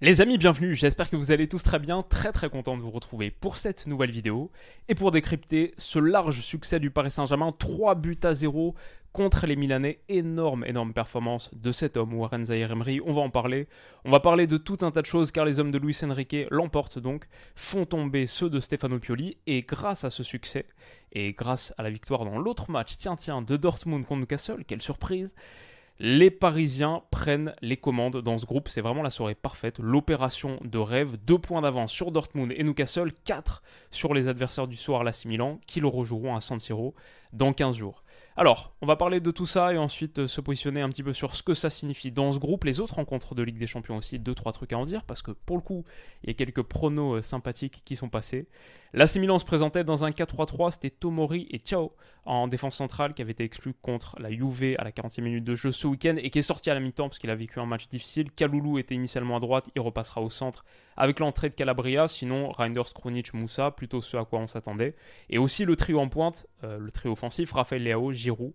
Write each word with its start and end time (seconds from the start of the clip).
Les 0.00 0.20
amis, 0.20 0.38
bienvenue, 0.38 0.74
j'espère 0.74 1.08
que 1.08 1.14
vous 1.14 1.30
allez 1.30 1.46
tous 1.46 1.62
très 1.62 1.78
bien, 1.78 2.02
très 2.02 2.32
très 2.32 2.50
content 2.50 2.76
de 2.76 2.82
vous 2.82 2.90
retrouver 2.90 3.30
pour 3.30 3.56
cette 3.58 3.86
nouvelle 3.86 4.10
vidéo 4.10 4.50
et 4.88 4.96
pour 4.96 5.12
décrypter 5.12 5.72
ce 5.78 6.00
large 6.00 6.40
succès 6.40 6.80
du 6.80 6.90
Paris 6.90 7.12
Saint-Germain, 7.12 7.54
3 7.56 7.94
buts 7.94 8.18
à 8.24 8.34
0 8.34 8.74
contre 9.12 9.46
les 9.46 9.54
Milanais. 9.54 10.00
Énorme, 10.08 10.64
énorme 10.66 10.92
performance 10.92 11.48
de 11.54 11.70
cet 11.70 11.96
homme, 11.96 12.12
Warren 12.12 12.44
Zahir 12.44 12.72
Emery. 12.72 13.00
On 13.06 13.12
va 13.12 13.20
en 13.22 13.30
parler. 13.30 13.68
On 14.04 14.10
va 14.10 14.18
parler 14.18 14.48
de 14.48 14.56
tout 14.56 14.78
un 14.80 14.90
tas 14.90 15.00
de 15.00 15.06
choses 15.06 15.30
car 15.30 15.44
les 15.44 15.60
hommes 15.60 15.70
de 15.70 15.78
Luis 15.78 15.96
Enrique 16.02 16.48
l'emportent 16.50 16.98
donc, 16.98 17.26
font 17.54 17.86
tomber 17.86 18.26
ceux 18.26 18.50
de 18.50 18.58
Stefano 18.58 18.98
Pioli. 18.98 19.36
Et 19.46 19.62
grâce 19.62 20.02
à 20.02 20.10
ce 20.10 20.24
succès, 20.24 20.66
et 21.12 21.34
grâce 21.34 21.72
à 21.78 21.84
la 21.84 21.90
victoire 21.90 22.24
dans 22.24 22.38
l'autre 22.38 22.68
match, 22.68 22.96
tiens, 22.98 23.14
tiens, 23.14 23.42
de 23.42 23.56
Dortmund 23.56 24.04
contre 24.04 24.22
Newcastle, 24.22 24.64
quelle 24.66 24.82
surprise! 24.82 25.36
Les 26.00 26.30
Parisiens 26.30 27.02
prennent 27.10 27.54
les 27.62 27.76
commandes 27.76 28.20
dans 28.20 28.36
ce 28.36 28.46
groupe. 28.46 28.68
C'est 28.68 28.80
vraiment 28.80 29.02
la 29.02 29.10
soirée 29.10 29.34
parfaite. 29.34 29.78
L'opération 29.78 30.58
de 30.64 30.78
rêve. 30.78 31.16
Deux 31.24 31.38
points 31.38 31.62
d'avance 31.62 31.92
sur 31.92 32.10
Dortmund 32.10 32.52
et 32.56 32.64
Newcastle. 32.64 33.12
Quatre 33.24 33.62
sur 33.90 34.12
les 34.12 34.28
adversaires 34.28 34.66
du 34.66 34.76
soir, 34.76 35.04
l'AC 35.04 35.24
Milan, 35.24 35.60
qui 35.66 35.80
le 35.80 35.86
rejoueront 35.86 36.34
à 36.34 36.40
San 36.40 36.58
Siro 36.58 36.94
dans 37.32 37.52
15 37.52 37.76
jours. 37.76 38.03
Alors, 38.36 38.74
on 38.82 38.86
va 38.86 38.96
parler 38.96 39.20
de 39.20 39.30
tout 39.30 39.46
ça 39.46 39.72
et 39.72 39.78
ensuite 39.78 40.18
euh, 40.18 40.26
se 40.26 40.40
positionner 40.40 40.80
un 40.80 40.88
petit 40.88 41.04
peu 41.04 41.12
sur 41.12 41.36
ce 41.36 41.44
que 41.44 41.54
ça 41.54 41.70
signifie 41.70 42.10
dans 42.10 42.32
ce 42.32 42.40
groupe. 42.40 42.64
Les 42.64 42.80
autres 42.80 42.96
rencontres 42.96 43.36
de 43.36 43.44
Ligue 43.44 43.58
des 43.58 43.68
Champions 43.68 43.96
aussi, 43.96 44.18
deux, 44.18 44.34
trois 44.34 44.50
trucs 44.50 44.72
à 44.72 44.78
en 44.78 44.82
dire, 44.82 45.04
parce 45.04 45.22
que 45.22 45.30
pour 45.30 45.56
le 45.56 45.62
coup, 45.62 45.84
il 46.24 46.30
y 46.30 46.32
a 46.32 46.34
quelques 46.34 46.62
pronos 46.62 47.18
euh, 47.18 47.22
sympathiques 47.22 47.82
qui 47.84 47.94
sont 47.94 48.08
passés. 48.08 48.48
L'AC 48.92 49.16
Milan 49.16 49.38
se 49.38 49.44
présentait 49.44 49.84
dans 49.84 50.04
un 50.04 50.10
4-3-3, 50.10 50.72
c'était 50.72 50.90
Tomori 50.90 51.46
et 51.50 51.58
Ciao 51.58 51.92
en 52.26 52.48
défense 52.48 52.76
centrale 52.76 53.12
qui 53.12 53.22
avait 53.22 53.32
été 53.32 53.44
exclu 53.44 53.74
contre 53.82 54.16
la 54.18 54.30
Juve 54.30 54.76
à 54.78 54.84
la 54.84 54.90
40e 54.90 55.20
minute 55.20 55.44
de 55.44 55.54
jeu 55.54 55.72
ce 55.72 55.86
week-end 55.86 56.14
et 56.16 56.30
qui 56.30 56.38
est 56.38 56.42
sorti 56.42 56.70
à 56.70 56.74
la 56.74 56.80
mi-temps 56.80 57.08
parce 57.08 57.18
qu'il 57.18 57.30
a 57.30 57.34
vécu 57.34 57.60
un 57.60 57.66
match 57.66 57.88
difficile. 57.88 58.30
Kaloulou 58.30 58.78
était 58.78 58.94
initialement 58.94 59.36
à 59.36 59.40
droite, 59.40 59.70
il 59.74 59.80
repassera 59.80 60.22
au 60.22 60.30
centre 60.30 60.64
avec 60.96 61.18
l'entrée 61.18 61.48
de 61.48 61.54
Calabria, 61.54 62.08
sinon 62.08 62.50
Reinders, 62.50 62.94
Krunic, 62.94 63.34
Moussa, 63.34 63.72
plutôt 63.72 64.00
ce 64.00 64.16
à 64.16 64.24
quoi 64.24 64.38
on 64.38 64.46
s'attendait. 64.46 64.94
Et 65.28 65.38
aussi 65.38 65.64
le 65.64 65.76
trio 65.76 65.98
en 65.98 66.08
pointe, 66.08 66.46
euh, 66.64 66.78
le 66.78 66.90
trio 66.90 67.12
offensif, 67.12 67.52
Raphaël 67.52 67.82
Leao, 67.84 68.12
Giroud 68.12 68.52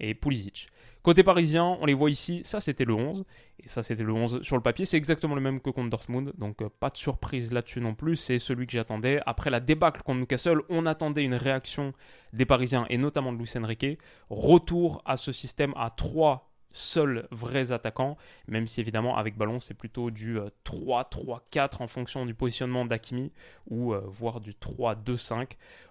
et 0.00 0.14
Pulisic. 0.14 0.68
Côté 1.02 1.24
parisien, 1.24 1.76
on 1.80 1.86
les 1.86 1.94
voit 1.94 2.10
ici, 2.10 2.42
ça 2.44 2.60
c'était 2.60 2.84
le 2.84 2.94
11, 2.94 3.24
et 3.58 3.66
ça 3.66 3.82
c'était 3.82 4.04
le 4.04 4.12
11 4.12 4.42
sur 4.42 4.54
le 4.54 4.62
papier, 4.62 4.84
c'est 4.84 4.96
exactement 4.96 5.34
le 5.34 5.40
même 5.40 5.60
que 5.60 5.70
contre 5.70 5.90
Dortmund, 5.90 6.32
donc 6.38 6.62
euh, 6.62 6.68
pas 6.78 6.90
de 6.90 6.96
surprise 6.96 7.52
là-dessus 7.52 7.80
non 7.80 7.96
plus, 7.96 8.14
c'est 8.14 8.38
celui 8.38 8.66
que 8.66 8.72
j'attendais. 8.72 9.20
Après 9.26 9.50
la 9.50 9.58
débâcle 9.58 10.02
contre 10.02 10.20
Newcastle, 10.20 10.60
on 10.68 10.86
attendait 10.86 11.24
une 11.24 11.34
réaction 11.34 11.92
des 12.32 12.46
Parisiens, 12.46 12.86
et 12.88 12.98
notamment 12.98 13.32
de 13.32 13.38
Luis 13.38 13.50
Enrique, 13.56 13.98
retour 14.30 15.02
à 15.04 15.16
ce 15.16 15.32
système 15.32 15.72
à 15.76 15.90
3 15.90 16.48
seuls 16.70 17.26
vrais 17.32 17.72
attaquants, 17.72 18.16
même 18.46 18.68
si 18.68 18.80
évidemment 18.80 19.16
avec 19.16 19.36
ballon 19.36 19.58
c'est 19.58 19.74
plutôt 19.74 20.12
du 20.12 20.38
3-3-4 20.64 21.40
euh, 21.58 21.68
en 21.80 21.86
fonction 21.88 22.24
du 22.26 22.34
positionnement 22.34 22.84
d'Akimi, 22.84 23.32
ou 23.68 23.92
voire 24.06 24.40
du 24.40 24.52
3-2-5. 24.52 25.48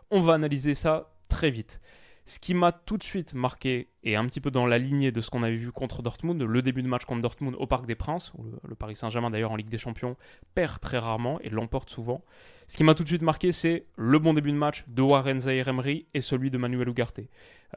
On 0.10 0.22
va 0.22 0.34
analyser 0.34 0.74
ça 0.74 1.12
très 1.32 1.50
vite. 1.50 1.82
Ce 2.26 2.40
qui 2.40 2.54
m'a 2.54 2.72
tout 2.72 2.98
de 2.98 3.04
suite 3.04 3.34
marqué, 3.34 3.90
et 4.04 4.16
un 4.16 4.26
petit 4.26 4.40
peu 4.42 4.52
dans 4.52 4.66
la 4.66 4.78
lignée 4.78 5.12
de 5.12 5.22
ce 5.22 5.30
qu'on 5.30 5.44
avait 5.44 5.56
vu 5.56 5.72
contre 5.72 6.02
Dortmund, 6.02 6.42
le 6.42 6.62
début 6.62 6.82
de 6.82 6.88
match 6.88 7.06
contre 7.06 7.22
Dortmund 7.22 7.56
au 7.60 7.68
Parc 7.68 7.86
des 7.86 7.96
Princes, 7.96 8.32
où 8.38 8.46
le, 8.68 8.76
Paris 8.76 8.96
Saint-Germain 8.96 9.30
d'ailleurs 9.30 9.52
en 9.52 9.56
Ligue 9.56 9.70
des 9.70 9.78
Champions 9.78 10.16
perd 10.56 10.80
très 10.80 10.98
rarement 10.98 11.40
et 11.42 11.50
l'emporte 11.50 11.90
souvent. 11.90 12.24
Ce 12.68 12.78
qui 12.78 12.84
m'a 12.86 12.94
tout 12.94 13.04
de 13.04 13.10
suite 13.10 13.22
marqué, 13.22 13.52
c'est 13.52 13.86
le 13.98 14.18
bon 14.18 14.34
début 14.34 14.52
de 14.52 14.58
match 14.58 14.86
de 14.88 15.02
Warren 15.02 15.40
Zahir 15.42 15.68
Emery 15.68 16.06
et 16.14 16.22
celui 16.22 16.50
de 16.50 16.58
Manuel 16.58 16.88
Ugarte. 16.88 17.20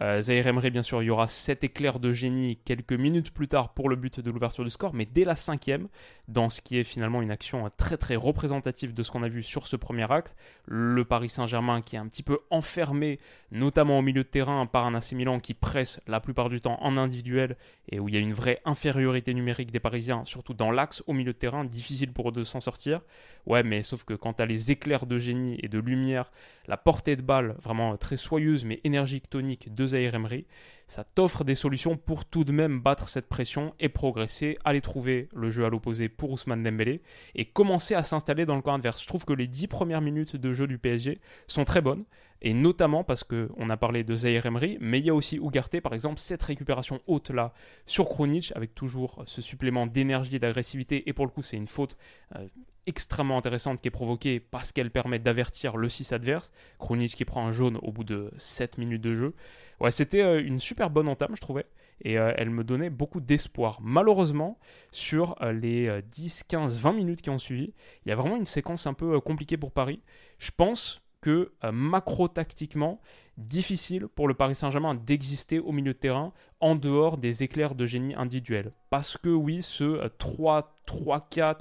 Euh, 0.00 0.20
Zahir 0.20 0.46
Emery, 0.46 0.70
bien 0.70 0.82
sûr, 0.82 1.02
il 1.02 1.06
y 1.06 1.10
aura 1.10 1.26
cet 1.26 1.64
éclair 1.64 1.98
de 1.98 2.12
génie 2.12 2.58
quelques 2.64 2.92
minutes 2.92 3.32
plus 3.32 3.48
tard 3.48 3.74
pour 3.74 3.88
le 3.88 3.96
but 3.96 4.20
de 4.20 4.30
l'ouverture 4.30 4.64
du 4.64 4.70
score, 4.70 4.94
mais 4.94 5.04
dès 5.04 5.24
la 5.24 5.34
cinquième, 5.34 5.88
dans 6.28 6.48
ce 6.48 6.60
qui 6.60 6.78
est 6.78 6.84
finalement 6.84 7.22
une 7.22 7.30
action 7.30 7.68
très 7.76 7.96
très 7.96 8.16
représentative 8.16 8.94
de 8.94 9.02
ce 9.02 9.10
qu'on 9.10 9.22
a 9.22 9.28
vu 9.28 9.42
sur 9.42 9.66
ce 9.66 9.76
premier 9.76 10.10
acte, 10.10 10.36
le 10.66 11.04
Paris 11.04 11.28
Saint-Germain 11.28 11.82
qui 11.82 11.96
est 11.96 11.98
un 11.98 12.06
petit 12.06 12.22
peu 12.22 12.38
enfermé, 12.50 13.18
notamment 13.50 13.98
au 13.98 14.02
milieu 14.02 14.22
de 14.22 14.28
terrain 14.28 14.66
par 14.66 14.86
un 14.86 14.94
AC 14.94 15.14
qui 15.42 15.54
presse 15.54 16.00
la 16.06 16.13
plupart 16.20 16.48
du 16.48 16.60
temps 16.60 16.78
en 16.80 16.97
individuel 16.97 17.56
et 17.88 17.98
où 18.00 18.08
il 18.08 18.14
y 18.14 18.19
a 18.19 18.20
une 18.20 18.32
vraie 18.32 18.60
infériorité 18.64 19.34
numérique 19.34 19.70
des 19.70 19.80
Parisiens, 19.80 20.25
surtout 20.25 20.54
dans 20.54 20.70
l'axe 20.70 21.02
au 21.06 21.12
milieu 21.12 21.32
de 21.32 21.38
terrain, 21.38 21.64
difficile 21.64 22.12
pour 22.12 22.28
eux 22.28 22.32
de 22.32 22.44
s'en 22.44 22.60
sortir. 22.60 23.00
Ouais, 23.47 23.62
mais 23.62 23.82
sauf 23.82 24.04
que 24.04 24.14
quand 24.14 24.34
tu 24.34 24.42
as 24.42 24.47
les 24.47 24.70
éclairs 24.70 25.06
de 25.06 25.19
génie 25.19 25.58
et 25.62 25.69
de 25.69 25.78
lumière, 25.78 26.32
la 26.66 26.76
portée 26.76 27.16
de 27.16 27.22
balle 27.22 27.56
vraiment 27.62 27.97
très 27.97 28.16
soyeuse 28.16 28.64
mais 28.64 28.80
énergique, 28.84 29.28
tonique 29.28 29.74
de 29.74 29.86
Zahir 29.86 30.14
Emery, 30.14 30.47
ça 30.86 31.04
t'offre 31.04 31.44
des 31.44 31.54
solutions 31.54 31.97
pour 31.97 32.24
tout 32.24 32.44
de 32.44 32.53
même 32.53 32.80
battre 32.80 33.08
cette 33.08 33.28
pression 33.28 33.74
et 33.80 33.88
progresser, 33.88 34.58
aller 34.64 34.80
trouver 34.80 35.28
le 35.34 35.50
jeu 35.50 35.64
à 35.64 35.70
l'opposé 35.70 36.08
pour 36.08 36.30
Ousmane 36.30 36.62
Dembélé 36.62 37.03
et 37.34 37.47
commencer 37.47 37.94
à 37.94 38.03
s'installer 38.03 38.44
dans 38.47 38.56
le 38.56 38.62
camp 38.62 38.74
adverse. 38.74 39.03
Je 39.03 39.06
trouve 39.06 39.24
que 39.24 39.32
les 39.32 39.47
10 39.47 39.66
premières 39.69 40.00
minutes 40.00 40.36
de 40.36 40.53
jeu 40.53 40.66
du 40.66 40.78
PSG 40.78 41.20
sont 41.47 41.64
très 41.64 41.80
bonnes 41.80 42.04
et 42.44 42.53
notamment 42.53 43.05
parce 43.05 43.25
qu'on 43.25 43.71
a 43.71 43.77
parlé 43.78 44.05
de 44.05 44.15
Zahir 44.15 44.44
Emery, 44.44 44.77
mais 44.78 44.99
il 44.99 45.06
y 45.06 45.10
a 45.10 45.15
aussi 45.15 45.38
Ougarté, 45.38 45.81
par 45.81 45.94
exemple, 45.94 46.21
cette 46.21 46.43
récupération 46.43 47.00
haute 47.06 47.31
là 47.31 47.55
sur 47.87 48.06
Kronic, 48.06 48.53
avec 48.55 48.75
toujours 48.75 49.22
ce 49.25 49.41
supplément 49.41 49.87
d'énergie 49.87 50.37
et 50.37 50.38
d'agressivité, 50.38 51.09
et 51.09 51.15
pour 51.15 51.25
le 51.25 51.31
coup 51.31 51.43
c'est 51.43 51.56
une 51.56 51.66
faute 51.66 51.97
euh, 52.37 52.47
extrêmement 52.87 53.38
intéressante 53.38 53.81
qui 53.81 53.88
est 53.88 53.91
provoquée 53.91 54.41
parce 54.41 54.72
qu'elle 54.72 54.91
permet 54.91 55.19
d'avertir 55.19 55.78
le 55.78 55.88
6 55.88 56.12
adverse, 56.12 56.53
Kronic 56.78 57.15
qui 57.15 57.25
prend 57.25 57.47
un 57.47 57.50
jaune 57.50 57.78
au 57.81 57.93
bout 57.93 58.04
de 58.04 58.31
7 58.37 58.77
minutes 58.77 59.03
de 59.03 59.15
jeu. 59.15 59.34
Ouais, 59.81 59.91
c'était 59.91 60.22
euh, 60.22 60.44
une 60.44 60.59
super 60.59 60.91
bonne 60.91 61.09
entame, 61.09 61.34
je 61.34 61.41
trouvais, 61.41 61.65
et 62.03 62.19
euh, 62.19 62.34
elle 62.37 62.50
me 62.50 62.62
donnait 62.62 62.91
beaucoup 62.91 63.22
d'espoir. 63.22 63.78
Malheureusement, 63.81 64.59
sur 64.91 65.34
les 65.41 66.03
10, 66.10 66.43
15, 66.43 66.78
20 66.78 66.93
minutes 66.93 67.22
qui 67.22 67.31
ont 67.31 67.38
suivi, 67.38 67.72
il 68.04 68.10
y 68.10 68.12
a 68.12 68.16
vraiment 68.16 68.37
une 68.37 68.44
séquence 68.44 68.87
un 68.87 68.93
peu 68.93 69.19
compliquée 69.21 69.56
pour 69.56 69.72
Paris. 69.72 70.03
Je 70.38 70.50
pense 70.54 71.00
euh, 71.30 71.72
macro-tactiquement, 71.72 73.00
difficile 73.36 74.06
pour 74.08 74.28
le 74.28 74.34
Paris 74.34 74.54
Saint-Germain 74.54 74.94
d'exister 74.94 75.58
au 75.58 75.72
milieu 75.72 75.92
de 75.92 75.98
terrain 75.98 76.32
en 76.60 76.74
dehors 76.74 77.18
des 77.18 77.42
éclairs 77.42 77.74
de 77.74 77.86
génie 77.86 78.14
individuels. 78.14 78.72
Parce 78.90 79.16
que 79.16 79.28
oui, 79.28 79.62
ce 79.62 80.06
3-3-4 80.18 81.40
euh, 81.40 81.54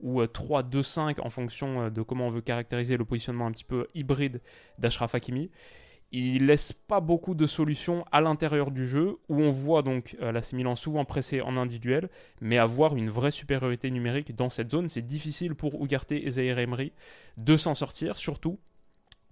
ou 0.00 0.22
3-2-5 0.22 1.18
euh, 1.18 1.22
en 1.22 1.30
fonction 1.30 1.90
de 1.90 2.02
comment 2.02 2.26
on 2.26 2.30
veut 2.30 2.40
caractériser 2.40 2.96
le 2.96 3.04
positionnement 3.04 3.46
un 3.46 3.52
petit 3.52 3.64
peu 3.64 3.86
hybride 3.94 4.40
d'Ashraf 4.78 5.14
Hakimi, 5.14 5.50
il 6.12 6.46
laisse 6.46 6.72
pas 6.72 7.00
beaucoup 7.00 7.34
de 7.34 7.46
solutions 7.46 8.04
à 8.12 8.20
l'intérieur 8.20 8.70
du 8.70 8.86
jeu 8.86 9.18
où 9.28 9.42
on 9.42 9.50
voit 9.50 9.82
donc 9.82 10.16
Milan 10.52 10.76
souvent 10.76 11.04
pressé 11.04 11.40
en 11.40 11.56
individuel, 11.56 12.08
mais 12.40 12.58
avoir 12.58 12.96
une 12.96 13.10
vraie 13.10 13.32
supériorité 13.32 13.90
numérique 13.90 14.34
dans 14.34 14.48
cette 14.48 14.70
zone, 14.70 14.88
c'est 14.88 15.02
difficile 15.04 15.54
pour 15.54 15.82
Ugarte 15.84 16.12
et 16.12 16.30
Zaire 16.30 16.58
Emery 16.58 16.92
de 17.36 17.56
s'en 17.56 17.74
sortir, 17.74 18.16
surtout 18.16 18.58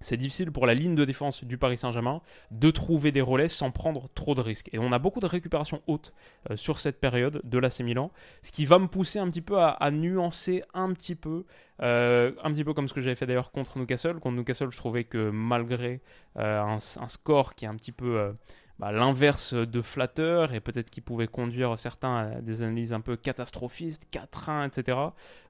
c'est 0.01 0.17
difficile 0.17 0.53
pour 0.53 0.67
la 0.67 0.75
ligne 0.75 0.95
de 0.95 1.05
défense 1.05 1.45
du 1.45 1.57
Paris 1.57 1.77
Saint-Germain 1.77 2.21
de 2.51 2.71
trouver 2.71 3.13
des 3.13 3.21
relais 3.21 3.49
sans 3.49 3.71
prendre 3.71 4.09
trop 4.15 4.35
de 4.35 4.41
risques. 4.41 4.69
Et 4.73 4.79
on 4.79 4.93
a 4.93 4.99
beaucoup 4.99 5.21
de 5.21 5.27
récupération 5.27 5.83
haute 5.87 6.13
euh, 6.51 6.57
sur 6.57 6.79
cette 6.79 7.01
période 7.01 7.41
de 7.45 7.59
l'AC 7.59 7.81
Milan, 7.81 8.11
ce 8.43 8.53
qui 8.53 8.67
va 8.67 8.79
me 8.79 8.87
pousser 8.87 9.19
un 9.19 9.29
petit 9.29 9.41
peu 9.41 9.59
à, 9.59 9.91
nuancer 9.91 10.63
un 10.75 10.93
petit 10.93 11.15
peu, 11.15 11.45
euh, 11.83 12.33
un 12.43 12.53
petit 12.53 12.65
peu 12.65 12.75
comme 12.75 12.89
ce 12.89 12.95
que 12.95 13.01
j'avais 13.01 13.15
fait 13.15 13.27
d'ailleurs 13.27 13.51
contre 13.51 13.79
Newcastle. 13.79 14.21
Contre 14.21 14.37
Newcastle, 14.37 14.71
je 14.71 14.77
trouvais 14.77 15.05
que 15.05 15.31
malgré 15.31 16.01
euh, 16.39 16.61
un, 16.61 17.09
score 17.09 17.55
qui 17.55 17.65
est 17.65 17.69
un 17.69 17.77
petit 17.77 17.93
peu 17.93 18.35
bah, 18.79 18.91
l'inverse 18.91 19.55
de 19.55 19.83
flatteur 19.83 20.53
et 20.53 20.61
peut-être 20.61 20.91
qui 20.91 21.01
pouvait 21.01 21.29
conduire 21.29 21.79
certains 21.79 22.17
à 22.17 22.41
des 22.41 22.63
analyses 22.63 22.93
un 22.93 23.01
peu 23.01 23.17
catastrophistes, 23.17 24.09
4-1, 24.13 24.67
etc. 24.67 24.99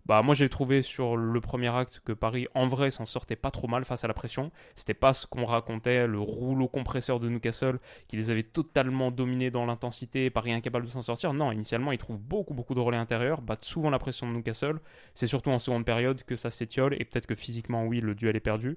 Bah, 0.05 0.21
moi 0.21 0.35
j'ai 0.35 0.51
trouvé 0.51 0.83
sur 0.83 1.17
le 1.17 1.41
premier 1.41 1.69
acte 1.69 2.03
que 2.05 2.13
Paris 2.13 2.47
en 2.55 2.67
vrai 2.67 2.91
s'en 2.91 3.07
sortait 3.07 3.37
pas 3.37 3.51
trop 3.51 3.67
mal 3.67 3.85
face 3.87 4.05
à 4.05 4.09
la 4.09 4.15
pression. 4.15 4.53
C'était 4.75 4.93
pas 4.93 5.15
ce 5.15 5.27
qu'on 5.27 5.45
racontait, 5.45 6.07
le 6.07 6.19
rouleau 6.21 6.69
compresseur 6.69 7.19
de 7.19 7.31
Newcastle 7.31 7.79
qui 8.09 8.17
les 8.17 8.31
avait 8.31 8.43
totalement 8.43 9.11
dominés 9.11 9.51
dans 9.51 9.65
l'intensité, 9.65 10.29
Paris 10.29 10.53
incapable 10.53 10.85
de 10.85 10.91
s'en 10.91 11.01
sortir. 11.01 11.33
Non, 11.33 11.51
initialement 11.51 11.93
ils 11.93 11.99
trouvent 11.99 12.21
beaucoup 12.21 12.53
beaucoup 12.53 12.75
de 12.75 12.81
relais 12.81 12.99
intérieurs, 12.99 13.41
battent 13.41 13.65
souvent 13.65 13.89
la 13.89 13.99
pression 13.99 14.29
de 14.29 14.37
Newcastle. 14.37 14.81
C'est 15.15 15.27
surtout 15.27 15.51
en 15.51 15.59
seconde 15.59 15.87
période 15.87 16.23
que 16.25 16.37
ça 16.37 16.51
s'étiole 16.51 16.95
et 17.01 17.05
peut-être 17.07 17.27
que 17.27 17.35
physiquement 17.35 17.87
oui 17.87 18.01
le 18.01 18.15
duel 18.15 18.37
est 18.37 18.41
perdu. 18.41 18.77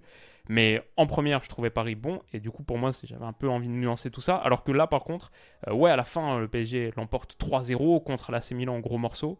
Mais 0.50 0.82
en 0.96 1.06
première, 1.06 1.44
je 1.44 1.50
trouvais 1.50 1.70
Paris 1.70 1.96
bon, 1.96 2.22
et 2.34 2.40
du 2.40 2.50
coup, 2.52 2.64
pour 2.64 2.78
moi, 2.78 2.92
j'avais 3.04 3.26
un 3.26 3.34
peu 3.34 3.50
envie 3.50 3.68
de 3.68 3.74
nuancer 3.74 4.10
tout 4.12 4.22
ça. 4.22 4.36
Alors 4.36 4.64
que 4.64 4.72
là, 4.72 4.88
par 4.88 5.04
contre, 5.04 5.32
euh, 5.68 5.74
ouais, 5.74 5.92
à 5.92 5.96
la 5.96 6.04
fin, 6.04 6.40
le 6.40 6.48
PSG 6.48 6.94
l'emporte 6.96 7.38
3-0 7.40 8.04
contre 8.04 8.32
l'AC 8.32 8.52
Milan 8.52 8.76
en 8.76 8.80
gros 8.80 8.98
morceaux. 8.98 9.38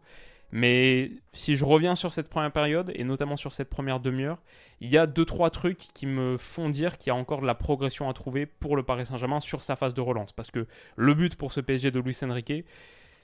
Mais 0.50 1.10
si 1.34 1.56
je 1.56 1.64
reviens 1.64 1.94
sur 1.94 2.12
cette 2.12 2.28
première 2.28 2.52
période, 2.52 2.90
et 2.94 3.04
notamment 3.04 3.36
sur 3.36 3.52
cette 3.52 3.68
première 3.68 4.00
demi-heure, 4.00 4.38
il 4.80 4.88
y 4.88 4.96
a 4.96 5.06
deux 5.06 5.26
trois 5.26 5.50
trucs 5.50 5.78
qui 5.92 6.06
me 6.06 6.38
font 6.38 6.70
dire 6.70 6.96
qu'il 6.96 7.10
y 7.10 7.10
a 7.10 7.16
encore 7.16 7.42
de 7.42 7.46
la 7.46 7.54
progression 7.54 8.08
à 8.08 8.14
trouver 8.14 8.46
pour 8.46 8.74
le 8.74 8.82
Paris 8.82 9.04
Saint-Germain 9.04 9.40
sur 9.40 9.62
sa 9.62 9.76
phase 9.76 9.92
de 9.92 10.00
relance. 10.00 10.32
Parce 10.32 10.50
que 10.50 10.66
le 10.96 11.14
but 11.14 11.36
pour 11.36 11.52
ce 11.52 11.60
PSG 11.60 11.90
de 11.90 12.00
Luis 12.00 12.16
Enrique, 12.22 12.64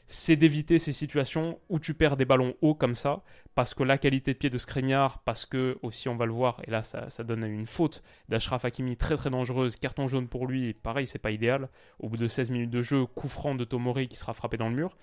c'est 0.06 0.36
d'éviter 0.36 0.78
ces 0.78 0.92
situations 0.92 1.58
où 1.68 1.78
tu 1.78 1.94
perds 1.94 2.16
des 2.16 2.24
ballons 2.24 2.54
hauts 2.60 2.74
comme 2.74 2.94
ça, 2.94 3.22
parce 3.54 3.74
que 3.74 3.82
la 3.82 3.98
qualité 3.98 4.34
de 4.34 4.38
pied 4.38 4.50
de 4.50 4.58
Skriniar, 4.58 5.20
parce 5.20 5.46
que 5.46 5.78
aussi 5.82 6.08
on 6.08 6.16
va 6.16 6.26
le 6.26 6.32
voir, 6.32 6.60
et 6.66 6.70
là 6.70 6.82
ça, 6.82 7.08
ça 7.10 7.24
donne 7.24 7.44
une 7.44 7.66
faute 7.66 8.02
d'Ashraf 8.28 8.64
Hakimi 8.64 8.96
très 8.96 9.16
très 9.16 9.30
dangereuse, 9.30 9.76
carton 9.76 10.06
jaune 10.06 10.28
pour 10.28 10.46
lui, 10.46 10.74
pareil 10.74 11.06
c'est 11.06 11.18
pas 11.18 11.30
idéal, 11.30 11.68
au 11.98 12.08
bout 12.08 12.16
de 12.16 12.28
16 12.28 12.50
minutes 12.50 12.70
de 12.70 12.82
jeu, 12.82 13.06
coup 13.06 13.28
franc 13.28 13.54
de 13.54 13.64
Tomori 13.64 14.08
qui 14.08 14.16
sera 14.16 14.34
frappé 14.34 14.56
dans 14.56 14.68
le 14.68 14.74
mur, 14.74 14.96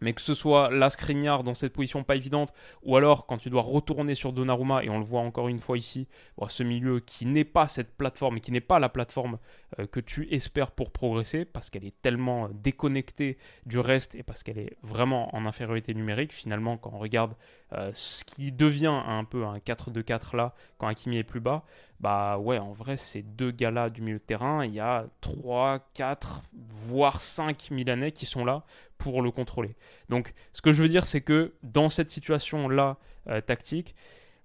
mais 0.00 0.12
que 0.12 0.20
ce 0.20 0.34
soit 0.34 0.70
la 0.70 0.90
Skriniar 0.90 1.42
dans 1.42 1.54
cette 1.54 1.72
position 1.72 2.04
pas 2.04 2.16
évidente, 2.16 2.52
ou 2.82 2.96
alors 2.96 3.26
quand 3.26 3.38
tu 3.38 3.50
dois 3.50 3.62
retourner 3.62 4.14
sur 4.14 4.32
Donnarumma, 4.32 4.84
et 4.84 4.90
on 4.90 4.98
le 4.98 5.04
voit 5.04 5.20
encore 5.20 5.48
une 5.48 5.58
fois 5.58 5.78
ici, 5.78 6.08
ce 6.48 6.62
milieu 6.62 7.00
qui 7.00 7.26
n'est 7.26 7.44
pas 7.44 7.66
cette 7.66 7.96
plateforme, 7.96 8.38
et 8.38 8.40
qui 8.40 8.52
n'est 8.52 8.60
pas 8.60 8.78
la 8.78 8.88
plateforme 8.88 9.38
euh, 9.78 9.86
que 9.86 10.00
tu 10.00 10.32
espères 10.32 10.70
pour 10.70 10.90
progresser, 10.90 11.44
parce 11.44 11.70
qu'elle 11.70 11.84
est 11.84 12.00
tellement 12.02 12.48
déconnectée 12.52 13.38
du 13.64 13.78
reste, 13.78 14.14
et 14.14 14.22
parce 14.22 14.42
qu'elle 14.42 14.58
est 14.58 14.76
vraiment 14.82 15.34
en 15.34 15.46
infériorité 15.46 15.94
numérique, 15.94 16.32
finalement, 16.32 16.76
quand 16.76 16.92
on 16.92 16.98
regarde 16.98 17.34
euh, 17.72 17.90
ce 17.92 18.24
qui 18.24 18.52
devient 18.52 19.02
un 19.06 19.24
peu 19.24 19.44
un 19.44 19.58
4-2-4 19.58 20.36
là, 20.36 20.54
quand 20.78 20.86
Hakimi 20.86 21.16
est 21.16 21.24
plus 21.24 21.40
bas, 21.40 21.64
bah 22.00 22.38
ouais, 22.38 22.58
en 22.58 22.72
vrai, 22.72 22.96
ces 22.96 23.22
deux 23.22 23.50
gars-là 23.50 23.88
du 23.90 24.02
milieu 24.02 24.18
de 24.18 24.22
terrain, 24.22 24.64
il 24.64 24.72
y 24.72 24.80
a 24.80 25.06
3, 25.22 25.80
4, 25.94 26.42
voire 26.52 27.20
5 27.20 27.70
Milanais 27.70 28.12
qui 28.12 28.26
sont 28.26 28.44
là 28.44 28.64
pour 28.98 29.22
le 29.22 29.30
contrôler. 29.30 29.76
Donc, 30.08 30.34
ce 30.52 30.62
que 30.62 30.72
je 30.72 30.82
veux 30.82 30.88
dire, 30.88 31.06
c'est 31.06 31.20
que 31.20 31.54
dans 31.62 31.88
cette 31.88 32.10
situation-là 32.10 32.98
euh, 33.28 33.40
tactique, 33.40 33.94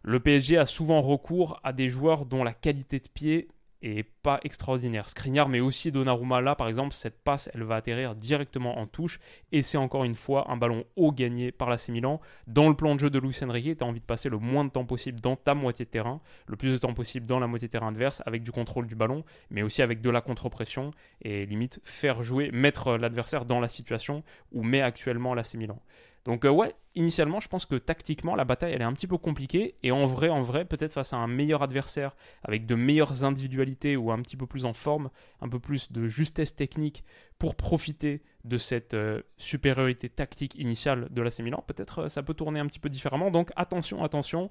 le 0.03 0.19
PSG 0.19 0.57
a 0.57 0.65
souvent 0.65 1.01
recours 1.01 1.59
à 1.63 1.73
des 1.73 1.89
joueurs 1.89 2.25
dont 2.25 2.43
la 2.43 2.53
qualité 2.53 2.99
de 2.99 3.07
pied 3.07 3.47
et 3.81 4.03
pas 4.03 4.39
extraordinaire. 4.43 5.09
Skriniar, 5.09 5.49
mais 5.49 5.59
aussi 5.59 5.91
Donnarumma, 5.91 6.41
là 6.41 6.55
par 6.55 6.67
exemple, 6.67 6.93
cette 6.93 7.19
passe, 7.19 7.49
elle 7.53 7.63
va 7.63 7.75
atterrir 7.75 8.15
directement 8.15 8.77
en 8.79 8.87
touche, 8.87 9.19
et 9.51 9.61
c'est 9.61 9.77
encore 9.77 10.03
une 10.03 10.15
fois 10.15 10.51
un 10.51 10.57
ballon 10.57 10.83
haut 10.95 11.11
gagné 11.11 11.51
par 11.51 11.69
l'AC 11.69 11.89
Milan. 11.89 12.21
Dans 12.47 12.69
le 12.69 12.75
plan 12.75 12.95
de 12.95 12.99
jeu 12.99 13.09
de 13.09 13.19
Luis 13.19 13.37
Enrique, 13.43 13.77
tu 13.77 13.83
as 13.83 13.87
envie 13.87 13.99
de 13.99 14.05
passer 14.05 14.29
le 14.29 14.37
moins 14.37 14.63
de 14.63 14.69
temps 14.69 14.85
possible 14.85 15.19
dans 15.19 15.35
ta 15.35 15.53
moitié 15.53 15.85
de 15.85 15.89
terrain, 15.89 16.21
le 16.47 16.55
plus 16.55 16.71
de 16.71 16.77
temps 16.77 16.93
possible 16.93 17.25
dans 17.25 17.39
la 17.39 17.47
moitié 17.47 17.67
de 17.67 17.71
terrain 17.71 17.89
adverse, 17.89 18.21
avec 18.25 18.43
du 18.43 18.51
contrôle 18.51 18.87
du 18.87 18.95
ballon, 18.95 19.23
mais 19.49 19.63
aussi 19.63 19.81
avec 19.81 20.01
de 20.01 20.09
la 20.09 20.21
contre-pression, 20.21 20.91
et 21.21 21.45
limite 21.45 21.79
faire 21.83 22.21
jouer, 22.21 22.51
mettre 22.51 22.97
l'adversaire 22.97 23.45
dans 23.45 23.59
la 23.59 23.67
situation 23.67 24.23
où 24.51 24.63
met 24.63 24.81
actuellement 24.81 25.33
l'AC 25.33 25.55
Milan. 25.55 25.79
Donc 26.25 26.45
euh, 26.45 26.49
ouais, 26.49 26.75
initialement, 26.95 27.39
je 27.39 27.47
pense 27.47 27.65
que 27.65 27.75
tactiquement, 27.75 28.35
la 28.35 28.45
bataille, 28.45 28.73
elle 28.73 28.81
est 28.81 28.85
un 28.85 28.93
petit 28.93 29.07
peu 29.07 29.17
compliquée. 29.17 29.75
Et 29.83 29.91
en 29.91 30.05
vrai, 30.05 30.29
en 30.29 30.41
vrai, 30.41 30.65
peut-être 30.65 30.93
face 30.93 31.13
à 31.13 31.17
un 31.17 31.27
meilleur 31.27 31.63
adversaire, 31.63 32.15
avec 32.43 32.65
de 32.65 32.75
meilleures 32.75 33.23
individualités 33.23 33.95
ou 33.97 34.11
un 34.11 34.21
petit 34.21 34.37
peu 34.37 34.45
plus 34.45 34.65
en 34.65 34.73
forme, 34.73 35.09
un 35.41 35.49
peu 35.49 35.59
plus 35.59 35.91
de 35.91 36.07
justesse 36.07 36.55
technique 36.55 37.03
pour 37.39 37.55
profiter 37.55 38.21
de 38.43 38.57
cette 38.57 38.93
euh, 38.93 39.21
supériorité 39.37 40.09
tactique 40.09 40.55
initiale 40.55 41.07
de 41.09 41.21
l'AC 41.21 41.39
Milan, 41.39 41.63
peut-être 41.65 41.99
euh, 42.03 42.09
ça 42.09 42.21
peut 42.21 42.33
tourner 42.33 42.59
un 42.59 42.67
petit 42.67 42.79
peu 42.79 42.89
différemment. 42.89 43.31
Donc 43.31 43.51
attention, 43.55 44.03
attention. 44.03 44.49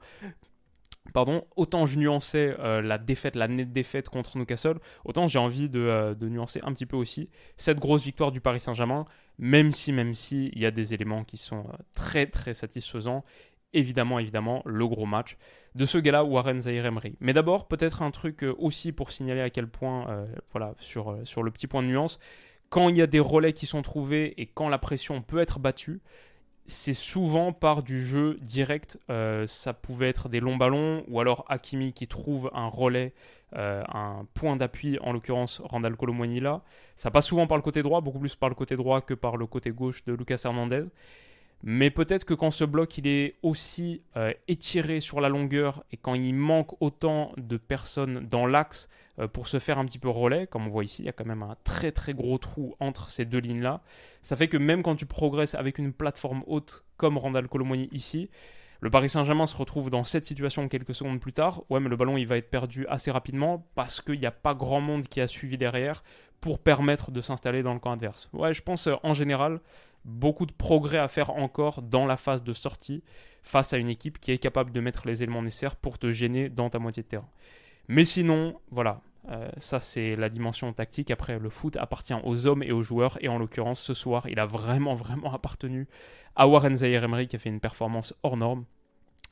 Pardon, 1.14 1.44
autant 1.56 1.86
je 1.86 1.98
nuançais 1.98 2.54
la 2.58 2.98
défaite, 2.98 3.34
la 3.34 3.48
nette 3.48 3.72
défaite 3.72 4.08
contre 4.10 4.38
Newcastle, 4.38 4.78
autant 5.04 5.26
j'ai 5.26 5.38
envie 5.40 5.68
de, 5.68 6.14
de, 6.16 6.28
nuancer 6.28 6.60
un 6.62 6.72
petit 6.72 6.86
peu 6.86 6.96
aussi 6.96 7.30
cette 7.56 7.80
grosse 7.80 8.04
victoire 8.04 8.30
du 8.30 8.40
Paris 8.40 8.60
Saint-Germain 8.60 9.06
même 9.40 9.72
si, 9.72 9.90
même 9.90 10.14
si, 10.14 10.50
il 10.54 10.60
y 10.60 10.66
a 10.66 10.70
des 10.70 10.92
éléments 10.92 11.24
qui 11.24 11.38
sont 11.38 11.60
euh, 11.60 11.76
très 11.94 12.26
très 12.26 12.52
satisfaisants. 12.52 13.24
Évidemment, 13.72 14.18
évidemment, 14.18 14.62
le 14.66 14.86
gros 14.86 15.06
match 15.06 15.38
de 15.74 15.86
ce 15.86 15.96
gars-là, 15.96 16.24
Warren 16.24 16.60
Zahir 16.60 16.84
Emery. 16.84 17.16
Mais 17.20 17.32
d'abord, 17.32 17.66
peut-être 17.66 18.02
un 18.02 18.10
truc 18.10 18.44
euh, 18.44 18.54
aussi 18.58 18.92
pour 18.92 19.12
signaler 19.12 19.40
à 19.40 19.48
quel 19.48 19.66
point, 19.66 20.08
euh, 20.10 20.26
voilà, 20.52 20.74
sur, 20.78 21.18
sur 21.24 21.42
le 21.42 21.50
petit 21.50 21.66
point 21.66 21.82
de 21.82 21.88
nuance, 21.88 22.18
quand 22.68 22.90
il 22.90 22.98
y 22.98 23.02
a 23.02 23.06
des 23.06 23.18
relais 23.18 23.54
qui 23.54 23.64
sont 23.64 23.80
trouvés 23.80 24.34
et 24.40 24.46
quand 24.46 24.68
la 24.68 24.78
pression 24.78 25.22
peut 25.22 25.38
être 25.38 25.58
battue, 25.58 26.02
c'est 26.70 26.94
souvent 26.94 27.52
par 27.52 27.82
du 27.82 28.04
jeu 28.04 28.38
direct. 28.40 28.98
Euh, 29.10 29.46
ça 29.46 29.72
pouvait 29.74 30.08
être 30.08 30.28
des 30.28 30.40
longs 30.40 30.56
ballons 30.56 31.04
ou 31.08 31.20
alors 31.20 31.44
Hakimi 31.48 31.92
qui 31.92 32.06
trouve 32.06 32.50
un 32.54 32.68
relais, 32.68 33.12
euh, 33.56 33.82
un 33.92 34.26
point 34.34 34.56
d'appui, 34.56 34.98
en 35.00 35.12
l'occurrence 35.12 35.60
Randall 35.64 35.96
Colomwani 35.96 36.40
là. 36.40 36.62
Ça 36.96 37.10
passe 37.10 37.26
souvent 37.26 37.46
par 37.46 37.56
le 37.56 37.62
côté 37.62 37.82
droit, 37.82 38.00
beaucoup 38.00 38.20
plus 38.20 38.36
par 38.36 38.48
le 38.48 38.54
côté 38.54 38.76
droit 38.76 39.00
que 39.00 39.14
par 39.14 39.36
le 39.36 39.46
côté 39.46 39.70
gauche 39.70 40.04
de 40.04 40.12
Lucas 40.14 40.40
Hernandez. 40.44 40.84
Mais 41.62 41.90
peut-être 41.90 42.24
que 42.24 42.32
quand 42.32 42.50
ce 42.50 42.64
bloc 42.64 42.96
il 42.96 43.06
est 43.06 43.36
aussi 43.42 44.02
euh, 44.16 44.32
étiré 44.48 45.00
sur 45.00 45.20
la 45.20 45.28
longueur 45.28 45.84
et 45.92 45.96
quand 45.96 46.14
il 46.14 46.34
manque 46.34 46.80
autant 46.80 47.32
de 47.36 47.58
personnes 47.58 48.26
dans 48.30 48.46
l'axe 48.46 48.88
euh, 49.18 49.28
pour 49.28 49.48
se 49.48 49.58
faire 49.58 49.78
un 49.78 49.84
petit 49.84 49.98
peu 49.98 50.08
relais, 50.08 50.46
comme 50.46 50.66
on 50.66 50.70
voit 50.70 50.84
ici, 50.84 51.02
il 51.02 51.06
y 51.06 51.08
a 51.10 51.12
quand 51.12 51.26
même 51.26 51.42
un 51.42 51.56
très 51.64 51.92
très 51.92 52.14
gros 52.14 52.38
trou 52.38 52.74
entre 52.80 53.10
ces 53.10 53.26
deux 53.26 53.38
lignes-là. 53.38 53.82
Ça 54.22 54.36
fait 54.36 54.48
que 54.48 54.56
même 54.56 54.82
quand 54.82 54.96
tu 54.96 55.06
progresses 55.06 55.54
avec 55.54 55.78
une 55.78 55.92
plateforme 55.92 56.42
haute 56.46 56.84
comme 56.96 57.18
Randall 57.18 57.48
Colomoni 57.48 57.88
ici, 57.92 58.30
le 58.82 58.88
Paris 58.88 59.10
Saint-Germain 59.10 59.44
se 59.44 59.54
retrouve 59.54 59.90
dans 59.90 60.04
cette 60.04 60.24
situation 60.24 60.66
quelques 60.66 60.94
secondes 60.94 61.20
plus 61.20 61.34
tard. 61.34 61.62
Ouais, 61.68 61.80
mais 61.80 61.90
le 61.90 61.96
ballon 61.96 62.16
il 62.16 62.26
va 62.26 62.38
être 62.38 62.48
perdu 62.48 62.86
assez 62.86 63.10
rapidement 63.10 63.66
parce 63.74 64.00
qu'il 64.00 64.18
n'y 64.18 64.26
a 64.26 64.30
pas 64.30 64.54
grand 64.54 64.80
monde 64.80 65.06
qui 65.06 65.20
a 65.20 65.26
suivi 65.26 65.58
derrière 65.58 66.02
pour 66.40 66.58
permettre 66.58 67.10
de 67.10 67.20
s'installer 67.20 67.62
dans 67.62 67.74
le 67.74 67.80
camp 67.80 67.92
adverse. 67.92 68.30
Ouais, 68.32 68.54
je 68.54 68.62
pense 68.62 68.86
euh, 68.86 68.94
en 69.02 69.12
général, 69.12 69.60
beaucoup 70.04 70.46
de 70.46 70.52
progrès 70.52 70.98
à 70.98 71.08
faire 71.08 71.30
encore 71.30 71.82
dans 71.82 72.06
la 72.06 72.16
phase 72.16 72.42
de 72.42 72.52
sortie 72.52 73.02
face 73.42 73.72
à 73.72 73.78
une 73.78 73.88
équipe 73.88 74.18
qui 74.18 74.32
est 74.32 74.38
capable 74.38 74.72
de 74.72 74.80
mettre 74.80 75.06
les 75.06 75.22
éléments 75.22 75.42
nécessaires 75.42 75.76
pour 75.76 75.98
te 75.98 76.10
gêner 76.10 76.48
dans 76.48 76.70
ta 76.70 76.78
moitié 76.78 77.02
de 77.02 77.08
terrain. 77.08 77.28
Mais 77.88 78.04
sinon, 78.04 78.60
voilà, 78.70 79.02
euh, 79.28 79.48
ça 79.56 79.80
c'est 79.80 80.16
la 80.16 80.28
dimension 80.28 80.72
tactique. 80.72 81.10
Après, 81.10 81.38
le 81.38 81.50
foot 81.50 81.76
appartient 81.76 82.14
aux 82.24 82.46
hommes 82.46 82.62
et 82.62 82.72
aux 82.72 82.82
joueurs. 82.82 83.18
Et 83.20 83.28
en 83.28 83.38
l'occurrence, 83.38 83.80
ce 83.80 83.94
soir, 83.94 84.28
il 84.28 84.38
a 84.38 84.46
vraiment, 84.46 84.94
vraiment 84.94 85.32
appartenu 85.32 85.88
à 86.36 86.46
Warren 86.46 86.76
Zahir 86.76 87.04
Emery 87.04 87.26
qui 87.26 87.36
a 87.36 87.38
fait 87.38 87.48
une 87.48 87.60
performance 87.60 88.14
hors 88.22 88.36
norme. 88.36 88.64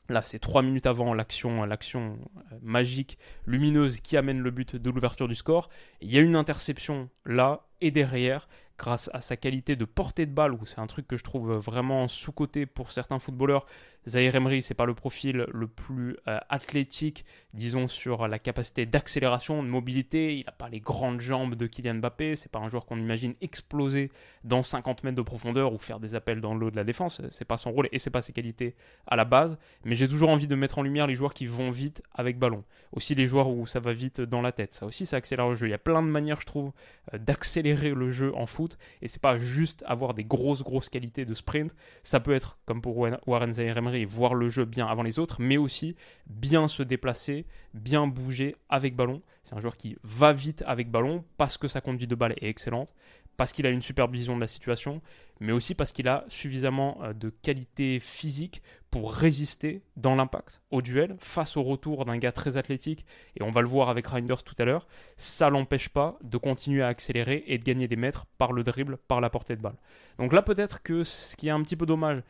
Là, 0.09 0.23
c'est 0.23 0.39
trois 0.39 0.63
minutes 0.63 0.87
avant 0.87 1.13
l'action, 1.13 1.63
l'action 1.65 2.17
euh, 2.51 2.55
magique, 2.63 3.19
lumineuse 3.45 4.01
qui 4.01 4.17
amène 4.17 4.39
le 4.39 4.49
but 4.49 4.75
de 4.75 4.89
l'ouverture 4.89 5.27
du 5.27 5.35
score. 5.35 5.69
Il 6.01 6.11
y 6.11 6.17
a 6.17 6.21
une 6.21 6.35
interception 6.35 7.09
là 7.25 7.67
et 7.79 7.91
derrière 7.91 8.47
grâce 8.79 9.09
à 9.13 9.21
sa 9.21 9.35
qualité 9.37 9.75
de 9.75 9.85
portée 9.85 10.25
de 10.25 10.31
balle, 10.31 10.53
où 10.53 10.65
c'est 10.65 10.79
un 10.79 10.87
truc 10.87 11.05
que 11.07 11.17
je 11.17 11.23
trouve 11.23 11.53
vraiment 11.53 12.07
sous-côté 12.07 12.65
pour 12.65 12.91
certains 12.91 13.19
footballeurs. 13.19 13.65
Zaire 14.07 14.35
Emery, 14.35 14.63
c'est 14.63 14.73
pas 14.73 14.85
le 14.85 14.93
profil 14.93 15.45
le 15.51 15.67
plus 15.67 16.15
euh, 16.27 16.39
athlétique, 16.49 17.25
disons, 17.53 17.87
sur 17.87 18.27
la 18.27 18.39
capacité 18.39 18.85
d'accélération, 18.85 19.61
de 19.61 19.67
mobilité. 19.67 20.37
Il 20.37 20.45
n'a 20.45 20.53
pas 20.53 20.69
les 20.69 20.79
grandes 20.79 21.19
jambes 21.19 21.55
de 21.55 21.67
Kylian 21.67 21.95
Mbappé. 21.95 22.35
C'est 22.35 22.51
pas 22.51 22.59
un 22.59 22.69
joueur 22.69 22.85
qu'on 22.85 22.97
imagine 22.97 23.35
exploser 23.41 24.11
dans 24.45 24.63
50 24.63 25.03
mètres 25.03 25.17
de 25.17 25.21
profondeur 25.21 25.73
ou 25.73 25.77
faire 25.77 25.99
des 25.99 26.15
appels 26.15 26.39
dans 26.39 26.55
l'eau 26.55 26.71
de 26.71 26.77
la 26.77 26.85
défense. 26.85 27.21
C'est 27.29 27.45
pas 27.45 27.57
son 27.57 27.71
rôle 27.71 27.89
et 27.91 27.99
c'est 27.99 28.09
pas 28.09 28.21
ses 28.21 28.31
qualités 28.31 28.75
à 29.05 29.15
la 29.15 29.25
base. 29.25 29.57
Mais 29.83 29.95
j'ai 29.95 30.07
toujours 30.07 30.29
envie 30.29 30.47
de 30.47 30.55
mettre 30.55 30.79
en 30.79 30.81
lumière 30.81 31.05
les 31.05 31.15
joueurs 31.15 31.33
qui 31.33 31.45
vont 31.45 31.69
vite 31.69 32.01
avec 32.13 32.39
ballon. 32.39 32.63
Aussi 32.93 33.15
les 33.15 33.27
joueurs 33.27 33.49
où 33.49 33.67
ça 33.67 33.81
va 33.81 33.91
vite 33.91 34.21
dans 34.21 34.41
la 34.41 34.53
tête. 34.53 34.73
Ça 34.73 34.85
aussi, 34.85 35.05
ça 35.05 35.17
accélère 35.17 35.49
le 35.49 35.55
jeu. 35.55 35.67
Il 35.67 35.71
y 35.71 35.75
a 35.75 35.79
plein 35.79 36.01
de 36.01 36.07
manières, 36.07 36.39
je 36.41 36.45
trouve, 36.45 36.71
euh, 37.13 37.17
d'accélérer 37.17 37.93
le 37.93 38.11
jeu 38.11 38.33
en 38.35 38.45
foot. 38.45 38.68
Et 39.01 39.07
c'est 39.07 39.21
pas 39.21 39.37
juste 39.37 39.83
avoir 39.87 40.13
des 40.13 40.23
grosses, 40.23 40.63
grosses 40.63 40.89
qualités 40.89 41.25
de 41.25 41.33
sprint. 41.33 41.75
Ça 42.03 42.19
peut 42.19 42.33
être, 42.33 42.57
comme 42.65 42.81
pour 42.81 42.97
Warren 42.97 43.53
Zaire 43.53 43.77
Emery, 43.77 44.05
voir 44.05 44.35
le 44.35 44.49
jeu 44.49 44.65
bien 44.65 44.87
avant 44.87 45.03
les 45.03 45.19
autres, 45.19 45.37
mais 45.39 45.57
aussi 45.57 45.95
bien 46.27 46.67
se 46.67 46.83
déplacer, 46.83 47.45
bien 47.73 48.07
bouger 48.07 48.55
avec 48.69 48.95
ballon. 48.95 49.21
C'est 49.43 49.55
un 49.55 49.59
joueur 49.59 49.77
qui 49.77 49.97
va 50.03 50.33
vite 50.33 50.63
avec 50.67 50.91
ballon 50.91 51.23
parce 51.37 51.57
que 51.57 51.67
sa 51.67 51.81
conduite 51.81 52.09
de 52.09 52.15
balle 52.15 52.33
est 52.33 52.47
excellente, 52.47 52.93
parce 53.39 53.53
qu'il 53.53 53.65
a 53.65 53.69
une 53.69 53.81
superbe 53.81 54.11
vision 54.11 54.35
de 54.35 54.41
la 54.41 54.49
situation, 54.49 55.01
mais 55.39 55.53
aussi 55.53 55.73
parce 55.73 55.93
qu'il 55.93 56.09
a 56.09 56.25
suffisamment 56.27 56.97
euh, 57.03 57.13
de 57.13 57.29
qualité 57.29 58.01
physique 58.01 58.61
pour 58.91 59.13
résister 59.13 59.81
dans 59.95 60.13
l'impact 60.13 60.61
au 60.71 60.81
duel 60.81 61.15
face 61.21 61.55
au 61.55 61.63
retour 61.63 62.03
d'un 62.03 62.17
gars 62.17 62.33
très 62.33 62.57
athlétique, 62.57 63.05
et 63.37 63.43
on 63.43 63.49
va 63.49 63.61
le 63.61 63.67
voir 63.69 63.87
avec 63.87 64.07
Reinders 64.07 64.43
tout 64.43 64.55
à 64.59 64.65
l'heure, 64.65 64.89
ça 65.15 65.49
l'empêche 65.49 65.87
pas 65.87 66.19
de 66.21 66.37
continuer 66.37 66.83
à 66.83 66.87
accélérer 66.87 67.45
et 67.47 67.57
de 67.57 67.63
gagner 67.63 67.87
des 67.87 67.95
mètres 67.95 68.25
par 68.37 68.51
le 68.51 68.61
dribble, 68.61 68.97
par 69.07 69.21
la 69.21 69.29
portée 69.29 69.55
de 69.55 69.61
balle. 69.61 69.77
Donc 70.17 70.33
là 70.33 70.41
peut-être 70.41 70.83
que 70.83 71.05
ce 71.05 71.37
qui 71.37 71.47
est 71.47 71.51
un 71.51 71.61
petit 71.61 71.77
peu 71.77 71.85
dommage 71.85 72.21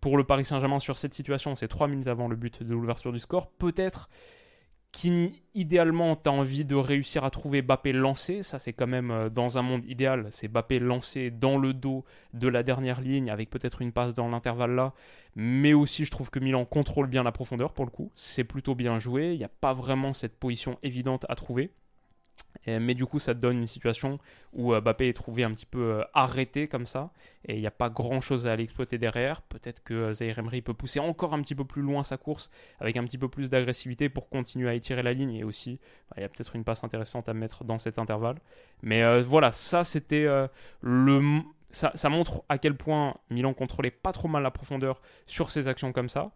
pour 0.00 0.16
le 0.16 0.22
Paris 0.22 0.44
Saint-Germain 0.44 0.78
sur 0.78 0.96
cette 0.96 1.12
situation, 1.12 1.56
c'est 1.56 1.66
3 1.66 1.88
minutes 1.88 2.06
avant 2.06 2.28
le 2.28 2.36
but 2.36 2.62
de 2.62 2.72
l'ouverture 2.72 3.12
du 3.12 3.18
score, 3.18 3.50
peut-être 3.50 4.08
qui 4.92 5.42
idéalement 5.54 6.16
tu 6.16 6.28
envie 6.28 6.64
de 6.64 6.74
réussir 6.74 7.24
à 7.24 7.30
trouver 7.30 7.62
Bappé 7.62 7.92
lancé, 7.92 8.42
ça 8.42 8.58
c'est 8.58 8.74
quand 8.74 8.86
même 8.86 9.10
euh, 9.10 9.28
dans 9.30 9.58
un 9.58 9.62
monde 9.62 9.84
idéal, 9.86 10.28
c'est 10.30 10.48
Bappé 10.48 10.78
lancé 10.78 11.30
dans 11.30 11.56
le 11.58 11.72
dos 11.72 12.04
de 12.34 12.46
la 12.46 12.62
dernière 12.62 13.00
ligne 13.00 13.30
avec 13.30 13.50
peut-être 13.50 13.82
une 13.82 13.92
passe 13.92 14.14
dans 14.14 14.28
l'intervalle 14.28 14.74
là, 14.74 14.92
mais 15.34 15.72
aussi 15.72 16.04
je 16.04 16.10
trouve 16.10 16.30
que 16.30 16.38
Milan 16.38 16.64
contrôle 16.66 17.06
bien 17.06 17.22
la 17.22 17.32
profondeur 17.32 17.72
pour 17.72 17.86
le 17.86 17.90
coup, 17.90 18.12
c'est 18.14 18.44
plutôt 18.44 18.74
bien 18.74 18.98
joué, 18.98 19.32
il 19.32 19.38
n'y 19.38 19.44
a 19.44 19.48
pas 19.48 19.72
vraiment 19.72 20.12
cette 20.12 20.38
position 20.38 20.78
évidente 20.82 21.24
à 21.28 21.34
trouver 21.34 21.72
mais 22.66 22.94
du 22.94 23.06
coup, 23.06 23.18
ça 23.18 23.34
donne 23.34 23.58
une 23.58 23.66
situation 23.66 24.18
où 24.52 24.72
euh, 24.72 24.80
Mbappé 24.80 25.08
est 25.08 25.12
trouvé 25.12 25.44
un 25.44 25.52
petit 25.52 25.66
peu 25.66 25.80
euh, 25.80 26.04
arrêté 26.14 26.68
comme 26.68 26.86
ça, 26.86 27.10
et 27.46 27.54
il 27.54 27.60
n'y 27.60 27.66
a 27.66 27.72
pas 27.72 27.90
grand 27.90 28.20
chose 28.20 28.46
à 28.46 28.52
aller 28.52 28.64
exploiter 28.64 28.98
derrière. 28.98 29.42
Peut-être 29.42 29.82
que 29.82 29.94
euh, 29.94 30.12
Zaire 30.12 30.38
Emery 30.38 30.62
peut 30.62 30.74
pousser 30.74 31.00
encore 31.00 31.34
un 31.34 31.42
petit 31.42 31.54
peu 31.54 31.64
plus 31.64 31.82
loin 31.82 32.02
sa 32.02 32.16
course 32.16 32.50
avec 32.78 32.96
un 32.96 33.04
petit 33.04 33.18
peu 33.18 33.28
plus 33.28 33.50
d'agressivité 33.50 34.08
pour 34.08 34.28
continuer 34.28 34.68
à 34.68 34.74
étirer 34.74 35.02
la 35.02 35.12
ligne, 35.12 35.34
et 35.34 35.44
aussi, 35.44 35.80
bah, 36.10 36.16
il 36.18 36.22
y 36.22 36.24
a 36.24 36.28
peut-être 36.28 36.54
une 36.54 36.64
passe 36.64 36.84
intéressante 36.84 37.28
à 37.28 37.34
mettre 37.34 37.64
dans 37.64 37.78
cet 37.78 37.98
intervalle. 37.98 38.38
Mais 38.82 39.20
voilà, 39.22 39.52
ça 39.52 39.84
c'était 39.84 40.26
le. 40.80 41.40
Ça, 41.70 41.90
ça, 41.94 42.10
montre 42.10 42.44
à 42.50 42.58
quel 42.58 42.76
point 42.76 43.16
Milan 43.30 43.54
contrôlait 43.54 43.90
pas 43.90 44.12
trop 44.12 44.28
mal 44.28 44.42
la 44.42 44.50
profondeur 44.50 45.00
sur 45.24 45.50
ses 45.50 45.68
actions 45.68 45.90
comme 45.92 46.10
ça. 46.10 46.30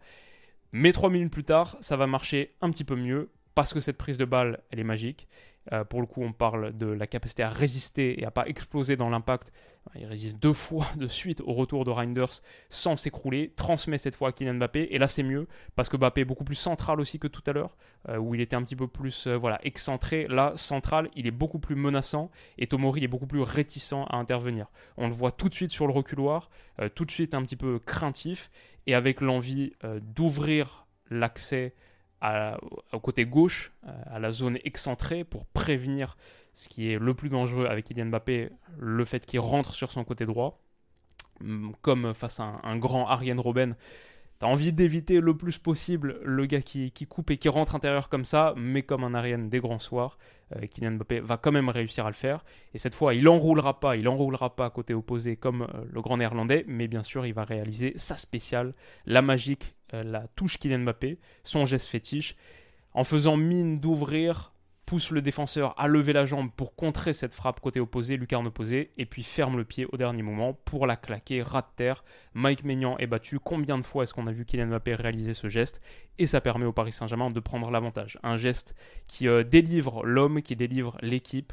Mais 0.71 0.91
trois 0.91 1.09
minutes 1.09 1.31
plus 1.31 1.43
tard, 1.43 1.77
ça 1.79 1.95
va 1.95 2.07
marcher 2.07 2.55
un 2.61 2.71
petit 2.71 2.83
peu 2.83 2.95
mieux 2.95 3.29
parce 3.57 3.73
que 3.73 3.79
cette 3.79 3.97
prise 3.97 4.17
de 4.17 4.25
balle, 4.25 4.61
elle 4.69 4.79
est 4.79 4.83
magique. 4.83 5.27
Euh, 5.73 5.83
pour 5.83 6.01
le 6.01 6.07
coup, 6.07 6.23
on 6.23 6.33
parle 6.33 6.77
de 6.77 6.87
la 6.87 7.07
capacité 7.07 7.43
à 7.43 7.49
résister 7.49 8.21
et 8.21 8.25
à 8.25 8.31
pas 8.31 8.47
exploser 8.47 8.95
dans 8.95 9.09
l'impact. 9.09 9.51
Il 9.95 10.05
résiste 10.05 10.37
deux 10.41 10.53
fois 10.53 10.85
de 10.97 11.07
suite 11.07 11.41
au 11.41 11.53
retour 11.53 11.85
de 11.85 11.91
Reinders 11.91 12.41
sans 12.69 12.95
s'écrouler, 12.95 13.53
transmet 13.55 13.97
cette 13.97 14.15
fois 14.15 14.29
à 14.29 14.31
Kylian 14.31 14.55
Mbappé. 14.55 14.87
Et 14.91 14.97
là, 14.97 15.07
c'est 15.07 15.23
mieux 15.23 15.47
parce 15.75 15.89
que 15.89 15.97
Mbappé 15.97 16.21
est 16.21 16.25
beaucoup 16.25 16.43
plus 16.43 16.55
central 16.55 16.99
aussi 16.99 17.19
que 17.19 17.27
tout 17.27 17.43
à 17.47 17.53
l'heure, 17.53 17.75
euh, 18.09 18.17
où 18.17 18.35
il 18.35 18.41
était 18.41 18.55
un 18.55 18.63
petit 18.63 18.75
peu 18.75 18.87
plus 18.87 19.27
euh, 19.27 19.35
voilà, 19.35 19.59
excentré. 19.63 20.27
Là, 20.27 20.53
central, 20.55 21.09
il 21.15 21.27
est 21.27 21.31
beaucoup 21.31 21.59
plus 21.59 21.75
menaçant 21.75 22.31
et 22.57 22.67
Tomori 22.67 23.03
est 23.03 23.07
beaucoup 23.07 23.27
plus 23.27 23.41
réticent 23.41 23.93
à 23.93 24.17
intervenir. 24.17 24.67
On 24.97 25.07
le 25.07 25.13
voit 25.13 25.31
tout 25.31 25.49
de 25.49 25.53
suite 25.53 25.71
sur 25.71 25.87
le 25.87 25.93
reculoir, 25.93 26.49
tout 26.95 27.05
de 27.05 27.11
suite 27.11 27.33
un 27.33 27.41
petit 27.41 27.55
peu 27.55 27.79
craintif 27.79 28.49
et 28.85 28.93
avec 28.93 29.21
l'envie 29.21 29.73
d'ouvrir 30.01 30.87
l'accès 31.09 31.73
au 32.21 32.99
côté 32.99 33.25
gauche, 33.25 33.71
euh, 33.85 33.91
à 34.07 34.19
la 34.19 34.31
zone 34.31 34.57
excentrée, 34.63 35.23
pour 35.23 35.45
prévenir 35.45 36.17
ce 36.53 36.67
qui 36.67 36.91
est 36.91 36.97
le 36.97 37.13
plus 37.13 37.29
dangereux 37.29 37.67
avec 37.67 37.85
Kylian 37.85 38.07
Mbappé, 38.07 38.49
le 38.79 39.05
fait 39.05 39.25
qu'il 39.25 39.39
rentre 39.39 39.73
sur 39.73 39.91
son 39.91 40.03
côté 40.03 40.25
droit. 40.25 40.59
Hum, 41.41 41.73
comme 41.81 42.15
face 42.15 42.39
à 42.39 42.59
un, 42.63 42.77
grand 42.77 43.07
Ariane 43.07 43.39
Robben, 43.39 43.75
tu 44.39 44.45
as 44.45 44.49
envie 44.49 44.73
d'éviter 44.73 45.19
le 45.19 45.37
plus 45.37 45.59
possible 45.59 46.19
le 46.23 46.45
gars 46.47 46.61
qui, 46.61 46.91
coupe 47.07 47.29
et 47.29 47.37
qui 47.37 47.49
rentre 47.49 47.75
intérieur 47.75 48.09
comme 48.09 48.25
ça, 48.25 48.55
mais 48.57 48.81
comme 48.81 49.03
un 49.03 49.13
Ariane 49.13 49.49
des 49.49 49.59
grands 49.59 49.77
soirs, 49.77 50.17
euh, 50.55 50.65
Kylian 50.65 50.93
Mbappé 50.93 51.19
va 51.19 51.37
quand 51.37 51.51
même 51.51 51.69
réussir 51.69 52.07
à 52.07 52.09
le 52.09 52.15
faire. 52.15 52.43
Et 52.73 52.79
cette 52.79 52.95
fois, 52.95 53.13
il 53.13 53.27
enroulera 53.29 53.79
pas, 53.79 53.95
il 53.95 54.07
enroulera 54.07 54.55
pas 54.55 54.71
côté 54.71 54.95
opposé 54.95 55.35
comme 55.35 55.61
euh, 55.61 55.85
le 55.91 56.01
grand 56.01 56.17
néerlandais, 56.17 56.65
mais 56.67 56.87
bien 56.87 57.03
sûr, 57.03 57.27
il 57.27 57.33
va 57.33 57.43
réaliser 57.43 57.93
sa 57.97 58.17
spéciale, 58.17 58.73
la 59.05 59.21
magique 59.21 59.75
la 59.91 60.27
touche 60.35 60.57
Kylian 60.57 60.79
Mbappé, 60.79 61.19
son 61.43 61.65
geste 61.65 61.87
fétiche, 61.87 62.35
en 62.93 63.03
faisant 63.03 63.37
mine 63.37 63.79
d'ouvrir, 63.79 64.53
pousse 64.87 65.11
le 65.11 65.21
défenseur 65.21 65.77
à 65.77 65.87
lever 65.87 66.13
la 66.13 66.25
jambe 66.25 66.49
pour 66.55 66.73
contrer 66.75 67.13
cette 67.13 67.33
frappe 67.33 67.59
côté 67.59 67.81
opposé, 67.81 68.15
lucarne 68.15 68.47
opposée, 68.47 68.91
et 68.97 69.05
puis 69.05 69.21
ferme 69.21 69.57
le 69.57 69.65
pied 69.65 69.85
au 69.91 69.97
dernier 69.97 70.23
moment 70.23 70.53
pour 70.53 70.87
la 70.87 70.95
claquer, 70.95 71.41
rat 71.41 71.61
de 71.61 71.75
terre. 71.75 72.05
Mike 72.33 72.63
Maignan 72.63 72.97
est 72.97 73.05
battu. 73.05 73.37
Combien 73.37 73.77
de 73.77 73.83
fois 73.83 74.03
est-ce 74.03 74.13
qu'on 74.13 74.27
a 74.27 74.31
vu 74.31 74.45
Kylian 74.45 74.67
Mbappé 74.67 74.95
réaliser 74.95 75.33
ce 75.33 75.49
geste? 75.49 75.81
Et 76.17 76.25
ça 76.25 76.39
permet 76.39 76.65
au 76.65 76.71
Paris 76.71 76.93
Saint-Germain 76.93 77.29
de 77.29 77.39
prendre 77.41 77.69
l'avantage. 77.69 78.17
Un 78.23 78.37
geste 78.37 78.75
qui 79.07 79.27
euh, 79.27 79.43
délivre 79.43 80.05
l'homme, 80.05 80.41
qui 80.41 80.55
délivre 80.55 80.97
l'équipe, 81.01 81.51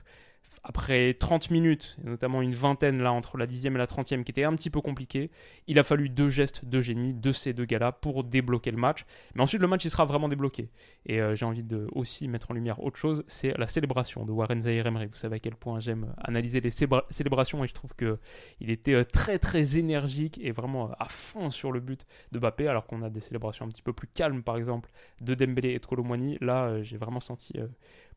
après 0.65 1.13
30 1.13 1.51
minutes, 1.51 1.97
notamment 2.03 2.41
une 2.41 2.55
vingtaine 2.55 3.03
là 3.03 3.13
entre 3.13 3.37
la 3.37 3.47
10e 3.47 3.75
et 3.75 3.79
la 3.79 3.87
30e 3.87 4.25
qui 4.25 4.31
était 4.31 4.45
un 4.45 4.55
petit 4.55 4.71
peu 4.71 4.81
compliqué, 4.81 5.31
il 5.67 5.79
a 5.79 5.83
fallu 5.83 6.09
deux 6.09 6.31
gestes 6.31 6.65
de 6.65 6.81
génie 6.81 7.13
de 7.13 7.33
ces 7.33 7.53
deux 7.53 7.67
gars-là 7.67 7.93
pour 7.93 8.25
débloquer 8.25 8.71
le 8.71 8.79
match. 8.79 9.05
Mais 9.35 9.43
ensuite 9.43 9.61
le 9.61 9.69
match 9.69 9.85
il 9.85 9.91
sera 9.91 10.07
vraiment 10.07 10.27
débloqué. 10.27 10.71
Et 11.05 11.21
euh, 11.21 11.35
j'ai 11.35 11.45
envie 11.45 11.63
de 11.63 11.87
aussi 11.93 12.29
mettre 12.29 12.51
en 12.51 12.55
lumière 12.55 12.83
autre 12.83 12.97
chose, 12.97 13.25
c'est 13.27 13.57
la 13.59 13.67
célébration 13.67 14.25
de 14.25 14.33
Warren 14.33 14.63
Zahir 14.63 14.87
Emery. 14.87 15.07
Vous 15.07 15.17
savez 15.17 15.37
à 15.37 15.39
quel 15.39 15.55
point 15.55 15.81
j'aime 15.81 16.15
analyser 16.17 16.63
les 16.63 16.71
célébrations 16.71 17.63
et 17.63 17.69
je 17.69 17.75
trouve 17.75 17.95
que 17.95 18.19
il 18.61 18.71
était 18.71 18.95
euh, 18.95 19.05
très 19.05 19.39
très 19.39 19.77
énergique 19.77 20.41
et 20.43 20.51
vraiment 20.51 20.89
euh, 20.89 20.95
à 20.99 21.11
fond 21.11 21.51
sur 21.51 21.73
le 21.73 21.81
but 21.81 22.07
de 22.33 22.39
Mbappé 22.39 22.69
alors 22.69 22.87
qu'on 22.87 23.03
a 23.03 23.11
des 23.11 23.21
célébrations 23.21 23.67
un 23.67 23.69
petit 23.69 23.83
peu 23.83 23.93
plus 23.93 24.09
calmes 24.09 24.43
par 24.43 24.57
exemple 24.57 24.91
de 25.21 25.35
Dembélé 25.35 25.73
et 25.73 25.79
de 25.79 25.85
Colomwani. 25.85 26.39
Là 26.41 26.83
j'ai 26.83 26.97
vraiment 26.97 27.21
senti 27.21 27.53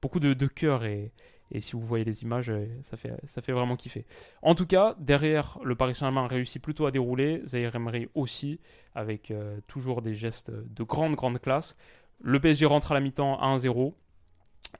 beaucoup 0.01 0.19
de, 0.19 0.47
cœur 0.47 0.85
et, 0.85 1.11
et 1.51 1.61
si 1.61 1.73
vous 1.73 1.81
voyez 1.81 2.03
les 2.03 2.23
images, 2.23 2.49
euh, 2.49 2.65
ça 2.83 2.97
fait, 2.97 3.13
ça 3.25 3.41
fait 3.41 3.53
vraiment 3.53 3.75
kiffer. 3.75 4.05
En 4.41 4.55
tout 4.55 4.65
cas, 4.65 4.95
derrière, 4.99 5.59
le 5.63 5.75
Paris 5.75 5.95
Saint-Germain 5.95 6.27
réussit 6.27 6.61
plutôt 6.61 6.85
à 6.85 6.91
dérouler. 6.91 7.41
Zaire 7.45 7.75
Emery 7.75 8.09
aussi, 8.15 8.59
avec 8.95 9.31
euh, 9.31 9.59
toujours 9.67 10.01
des 10.01 10.13
gestes 10.13 10.51
de 10.51 10.83
grande, 10.83 11.15
grande 11.15 11.39
classe. 11.39 11.77
Le 12.19 12.39
PSG 12.39 12.65
rentre 12.65 12.91
à 12.91 12.95
la 12.95 12.99
mi-temps 12.99 13.39
à 13.39 13.55
1-0. 13.55 13.93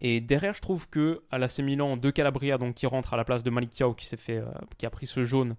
Et 0.02 0.20
derrière, 0.20 0.54
je 0.54 0.62
trouve 0.62 0.90
que 0.90 1.24
à 1.32 1.38
l'AC 1.38 1.60
Milan, 1.60 1.96
de 1.96 2.10
Calabria, 2.10 2.58
donc 2.58 2.76
qui 2.76 2.88
rentre 2.88 3.14
à 3.14 3.18
la 3.18 3.24
place 3.24 3.44
de 3.44 3.50
Malik 3.50 3.72
Thiaw, 3.72 3.94
qui 3.94 4.06
fait, 4.18 4.38
euh, 4.38 4.46
qui 4.78 4.86
a 4.86 4.90
pris 4.90 5.08
ce 5.08 5.24
jaune 5.24 5.56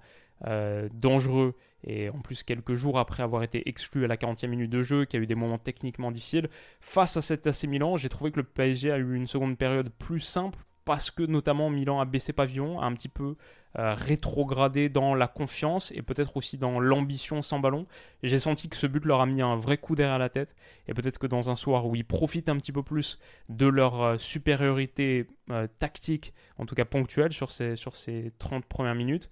dangereux, 0.92 1.56
et 1.84 2.10
en 2.10 2.18
plus 2.20 2.42
quelques 2.42 2.74
jours 2.74 2.98
après 2.98 3.22
avoir 3.22 3.42
été 3.42 3.68
exclu 3.68 4.04
à 4.04 4.08
la 4.08 4.16
40e 4.16 4.48
minute 4.48 4.70
de 4.70 4.82
jeu, 4.82 5.04
qui 5.04 5.16
a 5.16 5.20
eu 5.20 5.26
des 5.26 5.34
moments 5.34 5.58
techniquement 5.58 6.10
difficiles. 6.10 6.48
Face 6.80 7.16
à 7.16 7.22
cet 7.22 7.46
AC 7.46 7.64
Milan, 7.64 7.96
j'ai 7.96 8.08
trouvé 8.08 8.30
que 8.30 8.40
le 8.40 8.44
PSG 8.44 8.90
a 8.90 8.98
eu 8.98 9.14
une 9.14 9.26
seconde 9.26 9.56
période 9.56 9.90
plus 9.98 10.20
simple, 10.20 10.58
parce 10.88 11.10
que 11.10 11.22
notamment 11.22 11.68
Milan 11.68 12.00
a 12.00 12.06
baissé 12.06 12.32
pavillon, 12.32 12.80
a 12.80 12.86
un 12.86 12.94
petit 12.94 13.10
peu 13.10 13.36
euh, 13.78 13.92
rétrogradé 13.92 14.88
dans 14.88 15.14
la 15.14 15.28
confiance 15.28 15.92
et 15.94 16.00
peut-être 16.00 16.38
aussi 16.38 16.56
dans 16.56 16.80
l'ambition 16.80 17.42
sans 17.42 17.60
ballon. 17.60 17.86
J'ai 18.22 18.38
senti 18.38 18.70
que 18.70 18.76
ce 18.76 18.86
but 18.86 19.04
leur 19.04 19.20
a 19.20 19.26
mis 19.26 19.42
un 19.42 19.56
vrai 19.56 19.76
coup 19.76 19.94
derrière 19.94 20.18
la 20.18 20.30
tête 20.30 20.56
et 20.86 20.94
peut-être 20.94 21.18
que 21.18 21.26
dans 21.26 21.50
un 21.50 21.56
soir 21.56 21.84
où 21.84 21.94
ils 21.94 22.06
profitent 22.06 22.48
un 22.48 22.56
petit 22.56 22.72
peu 22.72 22.82
plus 22.82 23.18
de 23.50 23.66
leur 23.66 24.02
euh, 24.02 24.16
supériorité 24.16 25.26
euh, 25.50 25.66
tactique, 25.78 26.32
en 26.56 26.64
tout 26.64 26.74
cas 26.74 26.86
ponctuelle 26.86 27.34
sur 27.34 27.50
ces, 27.50 27.76
sur 27.76 27.94
ces 27.94 28.32
30 28.38 28.64
premières 28.64 28.94
minutes, 28.94 29.28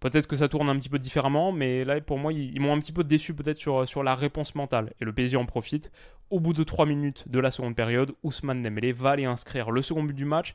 Peut-être 0.00 0.26
que 0.26 0.36
ça 0.36 0.48
tourne 0.48 0.70
un 0.70 0.76
petit 0.78 0.88
peu 0.88 0.98
différemment, 0.98 1.52
mais 1.52 1.84
là, 1.84 2.00
pour 2.00 2.18
moi, 2.18 2.32
ils, 2.32 2.58
m'ont 2.58 2.72
un 2.72 2.80
petit 2.80 2.92
peu 2.92 3.04
déçu 3.04 3.34
peut-être 3.34 3.58
sur, 3.58 4.02
la 4.02 4.14
réponse 4.14 4.54
mentale. 4.54 4.94
Et 5.00 5.04
le 5.04 5.12
PSG 5.12 5.36
en 5.36 5.44
profite. 5.44 5.92
Au 6.30 6.40
bout 6.40 6.54
de 6.54 6.64
3 6.64 6.86
minutes 6.86 7.28
de 7.28 7.38
la 7.38 7.50
seconde 7.50 7.76
période, 7.76 8.12
Ousmane 8.22 8.62
Dembélé 8.62 8.92
va 8.92 9.10
aller 9.10 9.26
inscrire 9.26 9.70
le 9.70 9.82
second 9.82 10.02
but 10.02 10.14
du 10.14 10.24
match. 10.24 10.54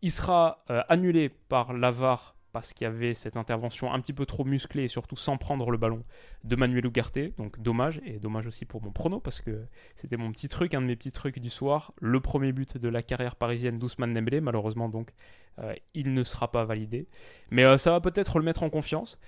Il 0.00 0.12
sera 0.12 0.64
euh, 0.70 0.82
annulé 0.88 1.28
par 1.28 1.72
l'avare 1.72 2.33
parce 2.54 2.72
qu'il 2.72 2.84
y 2.84 2.88
avait 2.88 3.14
cette 3.14 3.36
intervention 3.36 3.92
un 3.92 4.00
petit 4.00 4.12
peu 4.12 4.26
trop 4.26 4.44
musclée 4.44 4.84
et 4.84 4.88
surtout 4.88 5.16
sans 5.16 5.36
prendre 5.36 5.72
le 5.72 5.76
ballon 5.76 6.04
de 6.44 6.54
Manuel 6.54 6.86
Ugarte. 6.86 7.18
Donc 7.36 7.60
dommage, 7.60 8.00
et 8.06 8.20
dommage 8.20 8.46
aussi 8.46 8.64
pour 8.64 8.80
mon 8.80 8.92
prono 8.92 9.18
parce 9.18 9.40
que 9.40 9.66
c'était 9.96 10.16
mon 10.16 10.30
petit 10.30 10.48
truc, 10.48 10.72
un 10.72 10.80
de 10.80 10.86
mes 10.86 10.94
petits 10.94 11.10
trucs 11.10 11.40
du 11.40 11.50
soir. 11.50 11.92
Le 12.00 12.20
premier 12.20 12.52
but 12.52 12.78
de 12.78 12.88
la 12.88 13.02
carrière 13.02 13.34
parisienne 13.34 13.80
d'Ousmane 13.80 14.14
Dembélé, 14.14 14.40
malheureusement 14.40 14.88
donc 14.88 15.10
euh, 15.58 15.74
il 15.94 16.14
ne 16.14 16.22
sera 16.22 16.52
pas 16.52 16.64
validé. 16.64 17.08
Mais 17.50 17.64
euh, 17.64 17.76
ça 17.76 17.90
va 17.90 18.00
peut-être 18.00 18.38
le 18.38 18.44
mettre 18.44 18.62
en 18.62 18.70
confiance. 18.70 19.18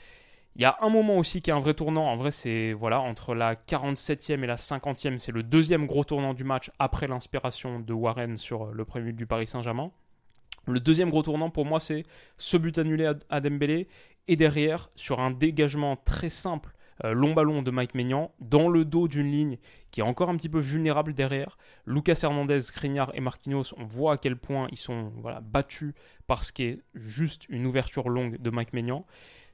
Il 0.55 0.63
y 0.63 0.65
a 0.65 0.77
un 0.81 0.89
moment 0.89 1.19
aussi 1.19 1.43
qui 1.43 1.51
est 1.51 1.53
un 1.53 1.59
vrai 1.59 1.75
tournant. 1.75 2.07
En 2.07 2.17
vrai, 2.17 2.31
c'est 2.31 2.75
voilà 2.75 3.01
entre 3.01 3.35
la 3.35 3.57
47e 3.57 4.45
et 4.45 4.47
la 4.47 4.57
50e, 4.57 5.19
c'est 5.19 5.33
le 5.33 5.43
deuxième 5.43 5.87
gros 5.87 6.05
tournant 6.05 6.33
du 6.33 6.45
match 6.45 6.71
après 6.79 7.09
l'inspiration 7.09 7.81
de 7.81 7.93
Warren 7.93 8.37
sur 8.37 8.67
le 8.67 8.85
premier 8.85 9.07
but 9.07 9.17
du 9.17 9.27
Paris 9.27 9.49
Saint-Germain. 9.49 9.91
Le 10.67 10.81
deuxième 10.81 11.11
gros 11.11 11.23
tournant 11.23 11.51
pour 11.51 11.65
moi, 11.65 11.81
c'est 11.81 12.03
ce 12.37 12.57
but 12.57 12.79
annulé 12.79 13.13
à, 13.31 13.41
Dembélé 13.41 13.89
et 14.29 14.37
derrière, 14.37 14.91
sur 14.97 15.21
un 15.21 15.31
dégagement 15.31 15.97
très 15.97 16.29
simple, 16.29 16.75
euh, 17.05 17.13
long 17.13 17.35
ballon 17.35 17.63
de 17.63 17.71
Mike 17.71 17.95
Maignan, 17.95 18.33
dans 18.41 18.69
le 18.69 18.85
dos 18.85 19.07
d'une 19.07 19.31
ligne 19.31 19.59
qui 19.93 20.01
est 20.01 20.05
encore 20.05 20.29
un 20.29 20.37
petit 20.37 20.49
peu 20.49 20.59
vulnérable 20.59 21.15
derrière. 21.15 21.57
Lucas 21.87 22.19
Hernandez, 22.23 22.61
Skriniar 22.61 23.13
et 23.15 23.21
Marquinhos, 23.21 23.75
on 23.77 23.85
voit 23.85 24.15
à 24.15 24.17
quel 24.17 24.37
point 24.37 24.67
ils 24.73 24.79
sont 24.79 25.13
battus 25.43 25.95
par 26.27 26.43
ce 26.43 26.53
qui 26.53 26.65
est 26.65 26.83
juste 26.95 27.49
une 27.49 27.67
ouverture 27.67 28.09
longue 28.09 28.39
de 28.39 28.51
Mike 28.51 28.73
Maignan 28.73 29.07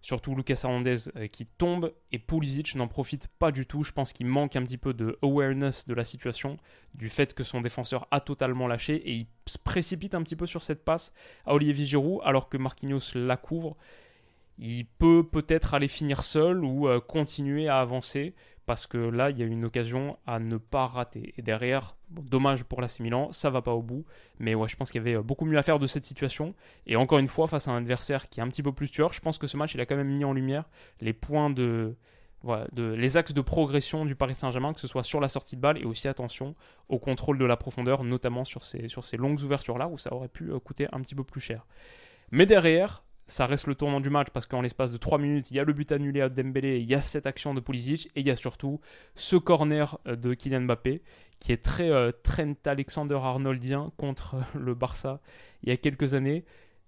surtout 0.02 0.34
Lucas 0.34 0.60
Hernandez 0.64 1.08
euh, 1.16 1.28
qui 1.28 1.46
tombe 1.46 1.92
et 2.10 2.18
Pulisic 2.18 2.74
n'en 2.74 2.88
profite 2.88 3.28
pas 3.38 3.52
du 3.52 3.66
tout. 3.66 3.84
Je 3.84 3.92
pense 3.92 4.12
qu'il 4.12 4.26
manque 4.26 4.56
un 4.56 4.62
petit 4.62 4.76
peu 4.76 4.92
de 4.92 5.18
awareness 5.22 5.86
de 5.86 5.94
la 5.94 6.04
situation, 6.04 6.58
du 6.94 7.08
fait 7.08 7.32
que 7.32 7.44
son 7.44 7.60
défenseur 7.60 8.06
a 8.10 8.20
totalement 8.20 8.66
lâché 8.66 8.96
et 8.96 9.12
il 9.12 9.26
se 9.46 9.58
précipite 9.58 10.14
un 10.14 10.22
petit 10.22 10.36
peu 10.36 10.46
sur 10.46 10.62
cette 10.62 10.84
passe 10.84 11.12
à 11.46 11.54
Olivier 11.54 11.86
Giroud 11.86 12.20
alors 12.24 12.48
que 12.48 12.58
Marquinhos 12.58 13.14
la 13.14 13.36
couvre. 13.36 13.76
Il 14.58 14.84
peut 14.84 15.26
peut-être 15.26 15.74
aller 15.74 15.88
finir 15.88 16.24
seul 16.24 16.64
ou 16.64 16.86
euh, 16.86 17.00
continuer 17.00 17.68
à 17.68 17.78
avancer 17.80 18.34
parce 18.66 18.86
que 18.86 18.98
là, 18.98 19.30
il 19.30 19.38
y 19.38 19.42
a 19.42 19.46
une 19.46 19.64
occasion 19.64 20.18
à 20.26 20.38
ne 20.38 20.56
pas 20.56 20.86
rater. 20.86 21.34
Et 21.36 21.42
derrière, 21.42 21.96
dommage 22.10 22.64
pour 22.64 22.80
l'AC 22.80 23.00
Milan, 23.00 23.32
ça 23.32 23.50
va 23.50 23.60
pas 23.60 23.72
au 23.72 23.82
bout. 23.82 24.04
Mais 24.38 24.54
ouais, 24.54 24.68
je 24.68 24.76
pense 24.76 24.90
qu'il 24.90 25.00
y 25.00 25.02
avait 25.02 25.16
euh, 25.16 25.22
beaucoup 25.22 25.44
mieux 25.44 25.58
à 25.58 25.62
faire 25.62 25.78
de 25.78 25.86
cette 25.86 26.04
situation. 26.04 26.54
Et 26.86 26.96
encore 26.96 27.18
une 27.18 27.28
fois, 27.28 27.46
face 27.48 27.66
à 27.68 27.72
un 27.72 27.78
adversaire 27.78 28.28
qui 28.28 28.40
est 28.40 28.42
un 28.42 28.48
petit 28.48 28.62
peu 28.62 28.72
plus 28.72 28.90
tueur, 28.90 29.12
je 29.12 29.20
pense 29.20 29.38
que 29.38 29.46
ce 29.46 29.56
match, 29.56 29.74
il 29.74 29.80
a 29.80 29.86
quand 29.86 29.96
même 29.96 30.08
mis 30.08 30.24
en 30.24 30.32
lumière 30.32 30.68
les 31.00 31.12
points 31.12 31.50
de, 31.50 31.96
voilà, 32.42 32.66
de, 32.72 32.84
les 32.92 33.16
axes 33.16 33.32
de 33.32 33.40
progression 33.40 34.04
du 34.04 34.14
Paris 34.14 34.34
Saint-Germain, 34.34 34.72
que 34.72 34.80
ce 34.80 34.86
soit 34.86 35.02
sur 35.02 35.20
la 35.20 35.28
sortie 35.28 35.56
de 35.56 35.60
balle 35.60 35.78
et 35.78 35.84
aussi 35.84 36.06
attention 36.08 36.54
au 36.88 36.98
contrôle 36.98 37.38
de 37.38 37.44
la 37.44 37.56
profondeur, 37.56 38.04
notamment 38.04 38.44
sur 38.44 38.64
ces, 38.64 38.88
sur 38.88 39.04
ces 39.04 39.16
longues 39.16 39.40
ouvertures-là 39.40 39.88
où 39.88 39.98
ça 39.98 40.12
aurait 40.14 40.28
pu 40.28 40.50
euh, 40.50 40.58
coûter 40.60 40.86
un 40.92 41.00
petit 41.00 41.14
peu 41.14 41.24
plus 41.24 41.40
cher. 41.40 41.66
Mais 42.30 42.46
derrière, 42.46 43.04
ça 43.26 43.46
reste 43.46 43.66
le 43.66 43.74
tournant 43.74 44.00
du 44.00 44.10
match 44.10 44.28
parce 44.32 44.46
qu'en 44.46 44.60
l'espace 44.60 44.92
de 44.92 44.96
3 44.96 45.18
minutes, 45.18 45.50
il 45.50 45.56
y 45.56 45.60
a 45.60 45.64
le 45.64 45.72
but 45.72 45.90
annulé 45.92 46.20
à 46.20 46.28
Dembélé, 46.28 46.78
il 46.78 46.88
y 46.88 46.94
a 46.94 47.00
cette 47.00 47.26
action 47.26 47.54
de 47.54 47.60
Pulisic 47.60 48.06
et 48.14 48.20
il 48.20 48.26
y 48.26 48.30
a 48.30 48.36
surtout 48.36 48.80
ce 49.14 49.36
corner 49.36 49.98
euh, 50.06 50.16
de 50.16 50.34
Kylian 50.34 50.62
Mbappé 50.62 51.02
qui 51.40 51.52
est 51.52 51.62
très 51.62 51.90
euh, 51.90 52.12
Alexander-Arnoldien 52.64 53.92
contre 53.96 54.36
le 54.54 54.74
Barça 54.74 55.20
il 55.62 55.68
y 55.68 55.72
a 55.72 55.76
quelques 55.76 56.14
années. 56.14 56.44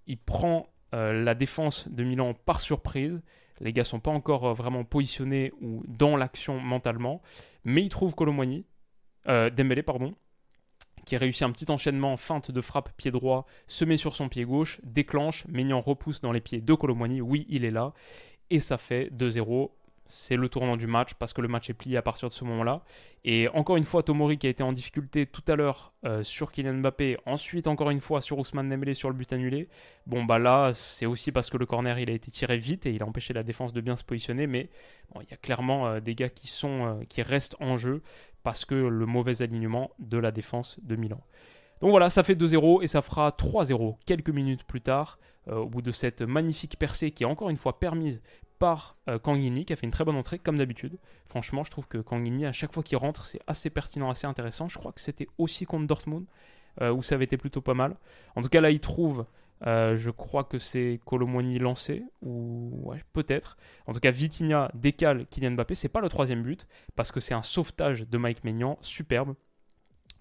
Il 0.06 0.18
prend 0.18 0.68
la 0.92 1.34
défense 1.34 1.88
de 1.88 2.04
Milan 2.04 2.34
par 2.34 2.60
surprise 2.60 3.20
les 3.60 3.72
gars 3.72 3.84
sont 3.84 4.00
pas 4.00 4.10
encore 4.10 4.46
euh, 4.46 4.52
vraiment 4.52 4.84
positionnés 4.84 5.52
ou 5.60 5.82
dans 5.86 6.16
l'action 6.16 6.60
mentalement, 6.60 7.22
mais 7.64 7.82
ils 7.82 7.88
trouvent 7.88 8.14
Colomboigny, 8.14 8.66
euh, 9.28 9.50
Dembélé 9.50 9.82
pardon, 9.82 10.14
qui 11.04 11.16
réussit 11.16 11.42
un 11.42 11.50
petit 11.50 11.70
enchaînement 11.70 12.16
feinte 12.16 12.50
de 12.50 12.60
frappe 12.60 12.90
pied 12.96 13.10
droit, 13.10 13.46
se 13.66 13.84
met 13.84 13.96
sur 13.96 14.14
son 14.16 14.28
pied 14.28 14.44
gauche, 14.44 14.80
déclenche, 14.84 15.46
Maignan 15.48 15.80
repousse 15.80 16.20
dans 16.20 16.32
les 16.32 16.40
pieds 16.40 16.60
de 16.60 16.74
Colomboigny, 16.74 17.20
oui 17.20 17.46
il 17.48 17.64
est 17.64 17.70
là, 17.70 17.92
et 18.50 18.60
ça 18.60 18.78
fait 18.78 19.10
2-0 19.12 19.70
c'est 20.06 20.36
le 20.36 20.48
tournant 20.48 20.76
du 20.76 20.86
match 20.86 21.14
parce 21.14 21.32
que 21.32 21.40
le 21.40 21.48
match 21.48 21.70
est 21.70 21.74
plié 21.74 21.96
à 21.96 22.02
partir 22.02 22.28
de 22.28 22.34
ce 22.34 22.44
moment-là. 22.44 22.82
Et 23.24 23.48
encore 23.48 23.76
une 23.76 23.84
fois, 23.84 24.02
Tomori 24.02 24.38
qui 24.38 24.46
a 24.46 24.50
été 24.50 24.62
en 24.62 24.72
difficulté 24.72 25.26
tout 25.26 25.42
à 25.48 25.56
l'heure 25.56 25.92
euh, 26.04 26.22
sur 26.22 26.52
Kylian 26.52 26.74
Mbappé, 26.74 27.16
ensuite 27.26 27.66
encore 27.66 27.90
une 27.90 28.00
fois 28.00 28.20
sur 28.20 28.38
Ousmane 28.38 28.68
Dembélé 28.68 28.94
sur 28.94 29.08
le 29.08 29.14
but 29.14 29.32
annulé. 29.32 29.68
Bon 30.06 30.24
bah 30.24 30.38
là, 30.38 30.72
c'est 30.74 31.06
aussi 31.06 31.32
parce 31.32 31.48
que 31.48 31.56
le 31.56 31.66
corner 31.66 31.98
il 31.98 32.10
a 32.10 32.12
été 32.12 32.30
tiré 32.30 32.58
vite 32.58 32.86
et 32.86 32.92
il 32.92 33.02
a 33.02 33.06
empêché 33.06 33.32
la 33.32 33.42
défense 33.42 33.72
de 33.72 33.80
bien 33.80 33.96
se 33.96 34.04
positionner. 34.04 34.46
Mais 34.46 34.68
il 35.16 35.30
y 35.30 35.34
a 35.34 35.38
clairement 35.38 35.86
euh, 35.86 36.00
des 36.00 36.14
gars 36.14 36.28
qui 36.28 36.48
sont 36.48 36.86
euh, 36.86 37.04
qui 37.08 37.22
restent 37.22 37.56
en 37.60 37.76
jeu 37.76 38.02
parce 38.44 38.64
que 38.64 38.74
le 38.76 39.06
mauvais 39.06 39.42
alignement 39.42 39.90
de 39.98 40.18
la 40.18 40.30
défense 40.30 40.78
de 40.82 40.94
Milan. 40.94 41.20
Donc 41.80 41.90
voilà, 41.90 42.08
ça 42.08 42.22
fait 42.22 42.36
2-0 42.36 42.84
et 42.84 42.86
ça 42.86 43.02
fera 43.02 43.30
3-0 43.30 43.96
quelques 44.06 44.30
minutes 44.30 44.62
plus 44.64 44.80
tard, 44.80 45.18
au 45.50 45.66
bout 45.66 45.82
de 45.82 45.92
cette 45.92 46.22
magnifique 46.22 46.78
percée 46.78 47.10
qui 47.10 47.24
est 47.24 47.26
encore 47.26 47.50
une 47.50 47.58
fois 47.58 47.78
permise 47.78 48.22
par 48.58 48.96
euh, 49.08 49.18
qui 49.18 49.72
a 49.72 49.76
fait 49.76 49.86
une 49.86 49.92
très 49.92 50.04
bonne 50.04 50.16
entrée 50.16 50.38
comme 50.38 50.56
d'habitude. 50.56 50.98
Franchement, 51.26 51.64
je 51.64 51.70
trouve 51.70 51.86
que 51.86 51.98
Kangini 51.98 52.46
à 52.46 52.52
chaque 52.52 52.72
fois 52.72 52.82
qu'il 52.82 52.96
rentre, 52.96 53.26
c'est 53.26 53.40
assez 53.46 53.70
pertinent, 53.70 54.10
assez 54.10 54.26
intéressant. 54.26 54.68
Je 54.68 54.78
crois 54.78 54.92
que 54.92 55.00
c'était 55.00 55.28
aussi 55.38 55.66
contre 55.66 55.86
Dortmund 55.86 56.26
euh, 56.80 56.92
où 56.92 57.02
ça 57.02 57.14
avait 57.14 57.24
été 57.24 57.36
plutôt 57.36 57.60
pas 57.60 57.74
mal. 57.74 57.96
En 58.36 58.42
tout 58.42 58.48
cas, 58.48 58.60
là, 58.60 58.70
il 58.70 58.80
trouve. 58.80 59.26
Euh, 59.66 59.96
je 59.96 60.10
crois 60.10 60.44
que 60.44 60.58
c'est 60.58 61.00
Colomoni 61.04 61.58
lancé, 61.58 62.04
ou 62.22 62.92
peut-être. 63.12 63.56
En 63.86 63.92
tout 63.92 64.00
cas, 64.00 64.10
Vitinha 64.10 64.70
décale 64.74 65.26
Kylian 65.26 65.52
Mbappé. 65.52 65.74
C'est 65.74 65.88
pas 65.88 66.00
le 66.00 66.08
troisième 66.08 66.42
but, 66.42 66.66
parce 66.96 67.12
que 67.12 67.20
c'est 67.20 67.34
un 67.34 67.42
sauvetage 67.42 68.08
de 68.08 68.18
Mike 68.18 68.44
Maignan, 68.44 68.78
superbe. 68.80 69.34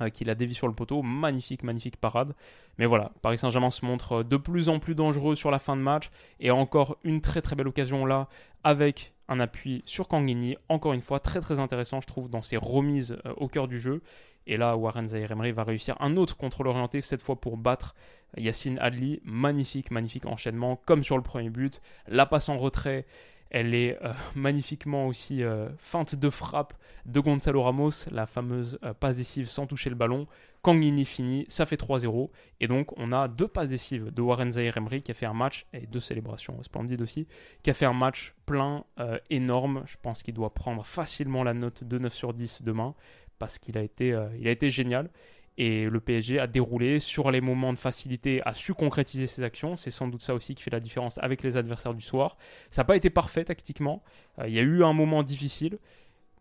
Euh, 0.02 0.10
qu'il 0.10 0.30
a 0.32 0.36
dévié 0.36 0.56
sur 0.56 0.68
le 0.68 0.74
poteau. 0.74 1.04
Magnifique, 1.04 1.62
magnifique 1.62 1.98
parade. 1.98 2.34
Mais 2.80 2.88
voilà, 2.88 3.12
Paris 3.22 3.38
Saint-Germain 3.38 3.70
se 3.70 3.86
montre 3.86 4.24
de 4.24 4.38
plus 4.38 4.68
en 4.68 4.80
plus 4.80 4.96
dangereux 4.96 5.36
sur 5.36 5.52
la 5.52 5.60
fin 5.60 5.76
de 5.76 5.82
match. 5.82 6.10
Et 6.40 6.50
encore 6.50 6.98
une 7.04 7.22
très 7.22 7.42
très 7.42 7.56
belle 7.56 7.68
occasion 7.68 8.06
là, 8.06 8.28
avec 8.64 9.14
un 9.28 9.40
appui 9.40 9.84
sur 9.86 10.08
Kangini. 10.08 10.58
Encore 10.68 10.94
une 10.94 11.02
fois, 11.02 11.20
très 11.20 11.42
très 11.42 11.60
intéressant, 11.60 12.02
je 12.02 12.08
trouve, 12.08 12.28
dans 12.28 12.42
ses 12.42 12.58
remises 12.58 13.18
euh, 13.26 13.34
au 13.38 13.48
cœur 13.48 13.68
du 13.68 13.80
jeu. 13.80 14.02
Et 14.48 14.58
là, 14.58 14.76
Warren 14.76 15.08
Zahir 15.08 15.36
va 15.36 15.64
réussir 15.64 15.96
un 16.00 16.18
autre 16.18 16.38
contrôle 16.38 16.68
orienté, 16.68 17.02
cette 17.02 17.22
fois 17.22 17.40
pour 17.40 17.58
battre 17.58 17.96
Yacine 18.38 18.78
Adli. 18.80 19.22
Magnifique, 19.24 19.92
magnifique 19.92 20.26
enchaînement, 20.26 20.76
comme 20.86 21.04
sur 21.04 21.18
le 21.18 21.24
premier 21.24 21.50
but. 21.50 21.82
La 22.08 22.26
passe 22.26 22.50
en 22.50 22.58
retrait 22.58 23.06
elle 23.54 23.76
est 23.76 23.98
euh, 24.04 24.12
magnifiquement 24.36 25.08
aussi 25.08 25.44
euh, 25.44 25.70
feinte 25.78 26.16
de 26.16 26.30
frappe 26.30 26.74
de 27.06 27.20
Gonzalo 27.20 27.62
Ramos, 27.62 28.10
la 28.12 28.26
fameuse 28.26 28.80
euh, 28.84 28.94
passe 28.94 29.16
décisive 29.16 29.48
sans 29.48 29.68
toucher 29.68 29.90
le 29.90 29.96
ballon. 29.96 30.28
Kangini 30.64 31.04
finit, 31.04 31.46
ça 31.50 31.66
fait 31.66 31.80
3-0. 31.80 32.30
Et 32.62 32.68
donc, 32.68 32.98
on 32.98 33.12
a 33.12 33.28
deux 33.28 33.50
passes 33.50 33.68
décisives 33.68 34.12
de 34.12 34.22
Warren 34.22 34.50
Zahir 34.50 34.76
qui 35.04 35.12
a 35.12 35.14
fait 35.14 35.26
un 35.26 35.34
match, 35.34 35.66
et 35.74 35.86
deux 35.88 36.00
célébrations 36.00 36.64
splendides 36.64 37.02
aussi, 37.02 37.28
qui 37.64 37.70
a 37.70 37.74
fait 37.74 37.86
un 37.86 37.94
match 37.94 38.34
plein, 38.46 38.86
énorme. 39.30 39.84
Je 39.86 39.98
pense 40.02 40.24
qu'il 40.24 40.34
doit 40.34 40.54
prendre 40.54 40.86
facilement 40.86 41.44
la 41.44 41.54
note 41.54 41.84
de 41.84 41.98
9 41.98 42.14
sur 42.14 42.34
10 42.34 42.62
demain 42.62 42.96
parce 43.40 43.60
qu'il 43.60 43.78
a, 43.78 43.82
été, 43.82 44.18
il 44.40 44.48
a 44.48 44.52
été 44.52 44.70
génial. 44.70 45.10
Et 45.58 45.86
le 45.88 46.00
PSG 46.00 46.40
a 46.40 46.48
déroulé 46.48 47.00
sur 47.00 47.30
les 47.30 47.40
moments 47.40 47.74
de 47.74 47.78
facilité, 47.78 48.42
a 48.44 48.54
su 48.54 48.74
concrétiser 48.74 49.28
ses 49.28 49.44
actions. 49.44 49.76
C'est 49.76 49.92
sans 49.92 50.08
doute 50.08 50.22
ça 50.22 50.34
aussi 50.34 50.56
qui 50.56 50.64
fait 50.64 50.72
la 50.72 50.80
différence 50.80 51.20
avec 51.20 51.44
les 51.44 51.58
adversaires 51.58 51.94
du 51.94 52.02
soir. 52.02 52.38
Ça 52.72 52.82
n'a 52.82 52.86
pas 52.86 52.96
été 52.96 53.10
parfait 53.10 53.46
tactiquement. 53.46 54.04
Euh, 54.40 54.48
il 54.48 54.54
y 54.54 54.60
a 54.60 54.64
eu 54.64 54.84
un 54.84 54.94
moment 54.94 55.22
difficile. 55.22 55.78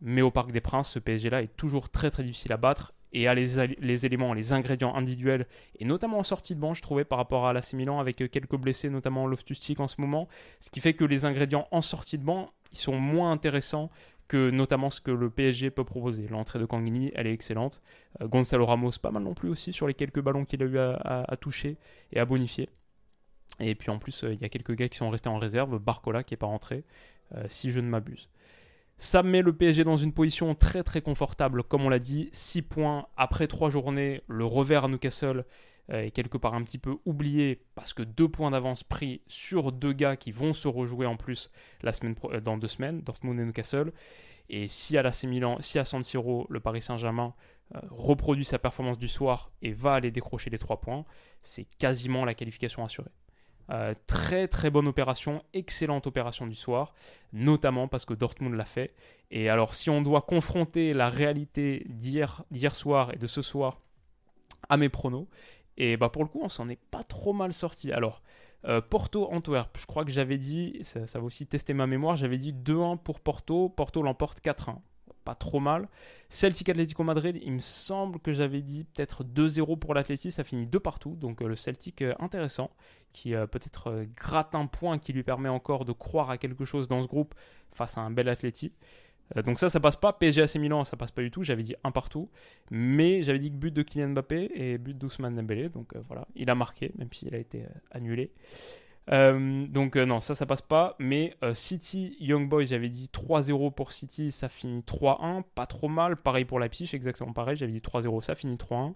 Mais 0.00 0.22
au 0.22 0.30
Parc 0.30 0.50
des 0.50 0.60
Princes, 0.60 0.90
ce 0.90 0.98
PSG-là 0.98 1.42
est 1.42 1.56
toujours 1.56 1.88
très 1.90 2.10
très 2.10 2.24
difficile 2.24 2.52
à 2.52 2.56
battre 2.56 2.92
et 3.12 3.28
a 3.28 3.34
les, 3.34 3.76
les, 3.78 4.06
éléments, 4.06 4.32
les 4.32 4.52
ingrédients 4.52 4.96
individuels, 4.96 5.46
et 5.78 5.84
notamment 5.84 6.18
en 6.18 6.22
sortie 6.22 6.54
de 6.54 6.60
banc, 6.60 6.72
je 6.72 6.80
trouvais, 6.80 7.04
par 7.04 7.18
rapport 7.18 7.46
à 7.46 7.52
l'AC 7.52 7.74
Milan, 7.74 8.00
avec 8.00 8.16
quelques 8.16 8.56
blessés, 8.56 8.88
notamment 8.88 9.26
loftus 9.26 9.60
en 9.78 9.86
ce 9.86 10.00
moment, 10.00 10.28
ce 10.60 10.70
qui 10.70 10.80
fait 10.80 10.94
que 10.94 11.04
les 11.04 11.26
ingrédients 11.26 11.68
en 11.72 11.82
sortie 11.82 12.16
de 12.16 12.24
banc, 12.24 12.50
ils 12.72 12.78
sont 12.78 12.98
moins 12.98 13.30
intéressants 13.30 13.90
notamment 14.36 14.90
ce 14.90 15.00
que 15.00 15.10
le 15.10 15.30
PSG 15.30 15.70
peut 15.70 15.84
proposer. 15.84 16.26
L'entrée 16.28 16.58
de 16.58 16.64
Kangini, 16.64 17.10
elle 17.14 17.26
est 17.26 17.32
excellente. 17.32 17.82
Euh, 18.20 18.28
Gonzalo 18.28 18.64
Ramos, 18.64 18.92
pas 19.00 19.10
mal 19.10 19.22
non 19.22 19.34
plus 19.34 19.48
aussi 19.48 19.72
sur 19.72 19.86
les 19.86 19.94
quelques 19.94 20.20
ballons 20.20 20.44
qu'il 20.44 20.62
a 20.62 20.66
eu 20.66 20.78
à, 20.78 21.36
toucher 21.40 21.76
et 22.12 22.20
à 22.20 22.24
bonifier. 22.24 22.68
Et 23.60 23.74
puis 23.74 23.90
en 23.90 23.98
plus, 23.98 24.24
euh, 24.24 24.32
il 24.32 24.40
y 24.40 24.44
a 24.44 24.48
quelques 24.48 24.74
gars 24.74 24.88
qui 24.88 24.98
sont 24.98 25.10
restés 25.10 25.28
en 25.28 25.38
réserve. 25.38 25.78
Barcola 25.78 26.22
qui 26.22 26.34
n'est 26.34 26.38
pas 26.38 26.46
rentré, 26.46 26.84
euh, 27.34 27.44
si 27.48 27.70
je 27.70 27.80
ne 27.80 27.88
m'abuse. 27.88 28.28
Ça 28.98 29.22
met 29.22 29.42
le 29.42 29.52
PSG 29.52 29.84
dans 29.84 29.96
une 29.96 30.12
position 30.12 30.54
très 30.54 30.82
très 30.82 31.00
confortable, 31.00 31.62
comme 31.64 31.84
on 31.84 31.88
l'a 31.88 31.98
dit. 31.98 32.28
6 32.32 32.62
points 32.62 33.06
après 33.16 33.46
3 33.46 33.70
journées, 33.70 34.22
le 34.28 34.44
revers 34.44 34.84
à 34.84 34.88
Newcastle 34.88 35.44
est 35.88 36.10
quelque 36.10 36.38
part 36.38 36.54
un 36.54 36.62
petit 36.62 36.78
peu 36.78 36.96
oublié 37.04 37.64
parce 37.74 37.92
que 37.92 38.02
2 38.02 38.28
points 38.28 38.50
d'avance 38.50 38.82
pris 38.82 39.20
sur 39.26 39.72
deux 39.72 39.92
gars 39.92 40.16
qui 40.16 40.30
vont 40.30 40.52
se 40.52 40.68
rejouer 40.68 41.06
en 41.06 41.16
plus 41.16 41.50
la 41.82 41.92
semaine 41.92 42.14
dans 42.44 42.56
deux 42.56 42.68
semaines, 42.68 43.00
Dortmund 43.02 43.38
et 43.40 43.44
Newcastle. 43.44 43.92
Et 44.48 44.68
si 44.68 44.98
à 44.98 45.02
l'AC 45.02 45.24
Milan, 45.24 45.56
si 45.60 45.78
à 45.78 45.84
San 45.84 46.02
Siro, 46.02 46.46
le 46.50 46.60
Paris 46.60 46.82
Saint-Germain 46.82 47.34
euh, 47.74 47.80
reproduit 47.90 48.44
sa 48.44 48.58
performance 48.58 48.98
du 48.98 49.08
soir 49.08 49.50
et 49.62 49.72
va 49.72 49.94
aller 49.94 50.10
décrocher 50.10 50.50
les 50.50 50.58
3 50.58 50.80
points, 50.80 51.04
c'est 51.40 51.64
quasiment 51.78 52.24
la 52.24 52.34
qualification 52.34 52.84
assurée. 52.84 53.10
Euh, 53.70 53.94
très 54.06 54.48
très 54.48 54.70
bonne 54.70 54.88
opération, 54.88 55.42
excellente 55.54 56.06
opération 56.06 56.46
du 56.46 56.54
soir, 56.54 56.92
notamment 57.32 57.88
parce 57.88 58.04
que 58.04 58.12
Dortmund 58.12 58.54
l'a 58.54 58.64
fait. 58.64 58.94
Et 59.30 59.48
alors 59.48 59.74
si 59.74 59.88
on 59.88 60.02
doit 60.02 60.22
confronter 60.22 60.92
la 60.92 61.08
réalité 61.08 61.86
d'hier 61.88 62.44
soir 62.74 63.14
et 63.14 63.18
de 63.18 63.26
ce 63.26 63.40
soir 63.40 63.78
à 64.68 64.76
mes 64.76 64.88
pronos, 64.88 65.26
et 65.76 65.96
bah 65.96 66.08
pour 66.08 66.22
le 66.22 66.28
coup 66.28 66.40
on 66.42 66.48
s'en 66.48 66.68
est 66.68 66.80
pas 66.90 67.02
trop 67.02 67.32
mal 67.32 67.52
sorti. 67.52 67.92
Alors 67.92 68.22
euh, 68.64 68.80
Porto-Antwerp, 68.80 69.76
je 69.78 69.86
crois 69.86 70.04
que 70.04 70.12
j'avais 70.12 70.38
dit, 70.38 70.78
ça, 70.82 71.06
ça, 71.06 71.18
va 71.18 71.24
aussi 71.24 71.46
tester 71.46 71.74
ma 71.74 71.86
mémoire, 71.86 72.14
j'avais 72.16 72.38
dit 72.38 72.52
2-1 72.52 72.98
pour 72.98 73.20
Porto, 73.20 73.68
Porto 73.68 74.02
l'emporte 74.02 74.40
4-1. 74.40 74.76
Pas 75.24 75.34
trop 75.36 75.60
mal. 75.60 75.88
Celtic 76.28 76.68
Atlético 76.68 77.04
Madrid, 77.04 77.38
il 77.42 77.52
me 77.52 77.60
semble 77.60 78.18
que 78.18 78.32
j'avais 78.32 78.60
dit 78.60 78.84
peut-être 78.84 79.24
2-0 79.24 79.78
pour 79.78 79.94
l'Atleti, 79.94 80.32
ça 80.32 80.42
finit 80.42 80.66
2 80.66 80.80
partout. 80.80 81.16
Donc 81.16 81.42
euh, 81.42 81.48
le 81.48 81.56
Celtic 81.56 82.02
euh, 82.02 82.14
intéressant, 82.18 82.70
qui 83.12 83.32
peut-être 83.32 84.06
gratte 84.16 84.54
un 84.54 84.66
point 84.66 84.98
qui 84.98 85.12
lui 85.12 85.22
permet 85.22 85.48
encore 85.48 85.84
de 85.84 85.92
croire 85.92 86.30
à 86.30 86.38
quelque 86.38 86.64
chose 86.64 86.88
dans 86.88 87.02
ce 87.02 87.06
groupe 87.06 87.34
face 87.72 87.98
à 87.98 88.00
un 88.00 88.10
bel 88.10 88.28
Atleti. 88.28 88.72
Euh, 89.36 89.42
donc 89.42 89.58
ça, 89.58 89.68
ça 89.68 89.80
passe 89.80 89.96
pas. 89.96 90.12
PSG 90.12 90.42
AC 90.42 90.56
Milan, 90.56 90.84
ça 90.84 90.96
passe 90.96 91.10
pas 91.10 91.22
du 91.22 91.30
tout. 91.30 91.42
J'avais 91.42 91.62
dit 91.62 91.74
un 91.84 91.90
partout. 91.90 92.28
Mais 92.70 93.22
j'avais 93.22 93.38
dit 93.38 93.50
que 93.50 93.56
but 93.56 93.72
de 93.72 93.82
Kylian 93.82 94.10
Mbappé 94.10 94.50
et 94.54 94.78
but 94.78 94.96
d'Ousmane 94.96 95.34
Dembélé. 95.34 95.68
Donc 95.68 95.94
euh, 95.94 96.02
voilà, 96.06 96.26
il 96.34 96.50
a 96.50 96.54
marqué, 96.54 96.92
même 96.96 97.12
s'il 97.12 97.34
a 97.34 97.38
été 97.38 97.62
euh, 97.62 97.68
annulé. 97.90 98.30
donc 99.08 99.96
non, 99.96 100.20
ça, 100.20 100.34
ça 100.34 100.46
passe 100.46 100.62
pas. 100.62 100.96
Mais 100.98 101.34
City, 101.54 102.16
Young 102.20 102.48
Boys, 102.48 102.64
j'avais 102.64 102.88
dit 102.88 103.10
3-0 103.12 103.72
pour 103.74 103.92
City, 103.92 104.30
ça 104.30 104.48
finit 104.48 104.80
3-1. 104.80 105.42
Pas 105.54 105.66
trop 105.66 105.88
mal. 105.88 106.16
Pareil 106.16 106.44
pour 106.44 106.60
Leipzig, 106.60 106.90
exactement 106.92 107.32
pareil. 107.32 107.56
J'avais 107.56 107.72
dit 107.72 107.80
3-0, 107.80 108.22
ça 108.22 108.34
finit 108.34 108.56
3-1. 108.56 108.94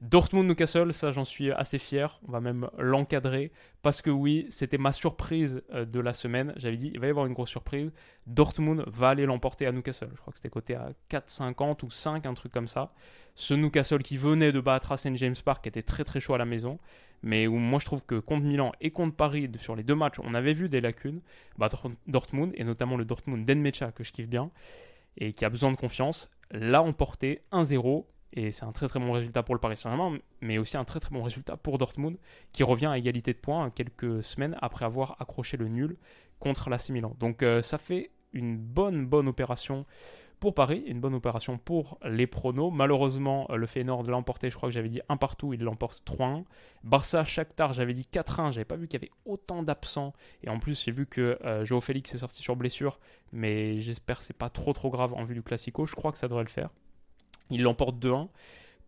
Dortmund-Newcastle, 0.00 0.92
ça 0.92 1.10
j'en 1.10 1.24
suis 1.24 1.50
assez 1.50 1.78
fier. 1.78 2.20
On 2.28 2.32
va 2.32 2.40
même 2.40 2.70
l'encadrer. 2.78 3.50
Parce 3.82 4.00
que 4.00 4.10
oui, 4.10 4.46
c'était 4.48 4.78
ma 4.78 4.92
surprise 4.92 5.62
de 5.72 6.00
la 6.00 6.12
semaine. 6.12 6.52
J'avais 6.56 6.76
dit, 6.76 6.90
il 6.94 7.00
va 7.00 7.08
y 7.08 7.10
avoir 7.10 7.26
une 7.26 7.32
grosse 7.32 7.50
surprise. 7.50 7.90
Dortmund 8.26 8.84
va 8.86 9.08
aller 9.08 9.26
l'emporter 9.26 9.66
à 9.66 9.72
Newcastle. 9.72 10.10
Je 10.14 10.20
crois 10.20 10.32
que 10.32 10.38
c'était 10.38 10.50
coté 10.50 10.76
à 10.76 10.92
4,50 11.10 11.84
ou 11.84 11.90
5, 11.90 12.26
un 12.26 12.34
truc 12.34 12.52
comme 12.52 12.68
ça. 12.68 12.92
Ce 13.34 13.54
Newcastle 13.54 14.02
qui 14.02 14.16
venait 14.16 14.52
de 14.52 14.60
battre 14.60 14.92
à 14.92 14.96
St. 14.96 15.16
James 15.16 15.36
Park 15.44 15.66
était 15.66 15.82
très 15.82 16.04
très 16.04 16.20
chaud 16.20 16.34
à 16.34 16.38
la 16.38 16.44
maison. 16.44 16.78
Mais 17.22 17.48
où 17.48 17.56
moi 17.56 17.80
je 17.80 17.84
trouve 17.84 18.04
que 18.04 18.20
contre 18.20 18.44
Milan 18.44 18.70
et 18.80 18.92
contre 18.92 19.16
Paris, 19.16 19.50
sur 19.58 19.74
les 19.74 19.82
deux 19.82 19.96
matchs, 19.96 20.20
on 20.22 20.34
avait 20.34 20.52
vu 20.52 20.68
des 20.68 20.80
lacunes. 20.80 21.20
Bah, 21.56 21.68
Dortmund, 22.06 22.52
et 22.54 22.62
notamment 22.62 22.96
le 22.96 23.04
Dortmund 23.04 23.44
d'Enmecha 23.44 23.90
que 23.90 24.04
je 24.04 24.12
kiffe 24.12 24.28
bien, 24.28 24.52
et 25.16 25.32
qui 25.32 25.44
a 25.44 25.50
besoin 25.50 25.72
de 25.72 25.76
confiance, 25.76 26.30
l'a 26.52 26.80
emporté 26.80 27.42
1-0. 27.50 28.04
Et 28.32 28.52
c'est 28.52 28.64
un 28.64 28.72
très 28.72 28.88
très 28.88 29.00
bon 29.00 29.12
résultat 29.12 29.42
pour 29.42 29.54
le 29.54 29.60
Paris 29.60 29.76
Saint-Germain, 29.76 30.18
mais 30.40 30.58
aussi 30.58 30.76
un 30.76 30.84
très 30.84 31.00
très 31.00 31.10
bon 31.10 31.22
résultat 31.22 31.56
pour 31.56 31.78
Dortmund, 31.78 32.18
qui 32.52 32.62
revient 32.62 32.86
à 32.86 32.98
égalité 32.98 33.32
de 33.32 33.38
points 33.38 33.70
quelques 33.70 34.22
semaines 34.22 34.56
après 34.60 34.84
avoir 34.84 35.16
accroché 35.20 35.56
le 35.56 35.68
nul 35.68 35.96
contre 36.38 36.70
l'AC 36.70 36.90
Milan. 36.90 37.16
Donc 37.18 37.42
euh, 37.42 37.62
ça 37.62 37.78
fait 37.78 38.10
une 38.32 38.58
bonne, 38.58 39.06
bonne 39.06 39.28
opération 39.28 39.86
pour 40.40 40.54
Paris, 40.54 40.84
une 40.86 41.00
bonne 41.00 41.14
opération 41.14 41.58
pour 41.58 41.98
les 42.04 42.26
pronos. 42.26 42.70
Malheureusement, 42.72 43.46
euh, 43.50 43.56
le 43.56 43.66
Feyenoord 43.66 44.04
l'a 44.04 44.16
emporté, 44.16 44.50
je 44.50 44.56
crois 44.56 44.68
que 44.68 44.74
j'avais 44.74 44.88
dit 44.88 45.00
un 45.08 45.16
partout, 45.16 45.52
il 45.52 45.60
l'emporte 45.62 46.02
3-1. 46.06 46.44
Barça, 46.84 47.24
Shakhtar, 47.24 47.72
j'avais 47.72 47.92
dit 47.92 48.06
4-1, 48.12 48.52
j'avais 48.52 48.64
pas 48.64 48.76
vu 48.76 48.86
qu'il 48.86 49.00
y 49.00 49.04
avait 49.04 49.12
autant 49.24 49.62
d'absents. 49.62 50.12
Et 50.42 50.48
en 50.48 50.58
plus, 50.58 50.84
j'ai 50.84 50.92
vu 50.92 51.06
que 51.06 51.38
euh, 51.44 51.80
Félix 51.80 52.14
est 52.14 52.18
sorti 52.18 52.42
sur 52.42 52.56
blessure, 52.56 53.00
mais 53.32 53.80
j'espère 53.80 54.18
que 54.18 54.24
c'est 54.24 54.36
pas 54.36 54.50
trop 54.50 54.72
trop 54.72 54.90
grave 54.90 55.14
en 55.14 55.24
vue 55.24 55.34
du 55.34 55.42
Classico, 55.42 55.86
je 55.86 55.94
crois 55.94 56.12
que 56.12 56.18
ça 56.18 56.28
devrait 56.28 56.44
le 56.44 56.50
faire. 56.50 56.70
Il 57.50 57.62
l'emporte 57.62 57.96
2-1. 58.02 58.28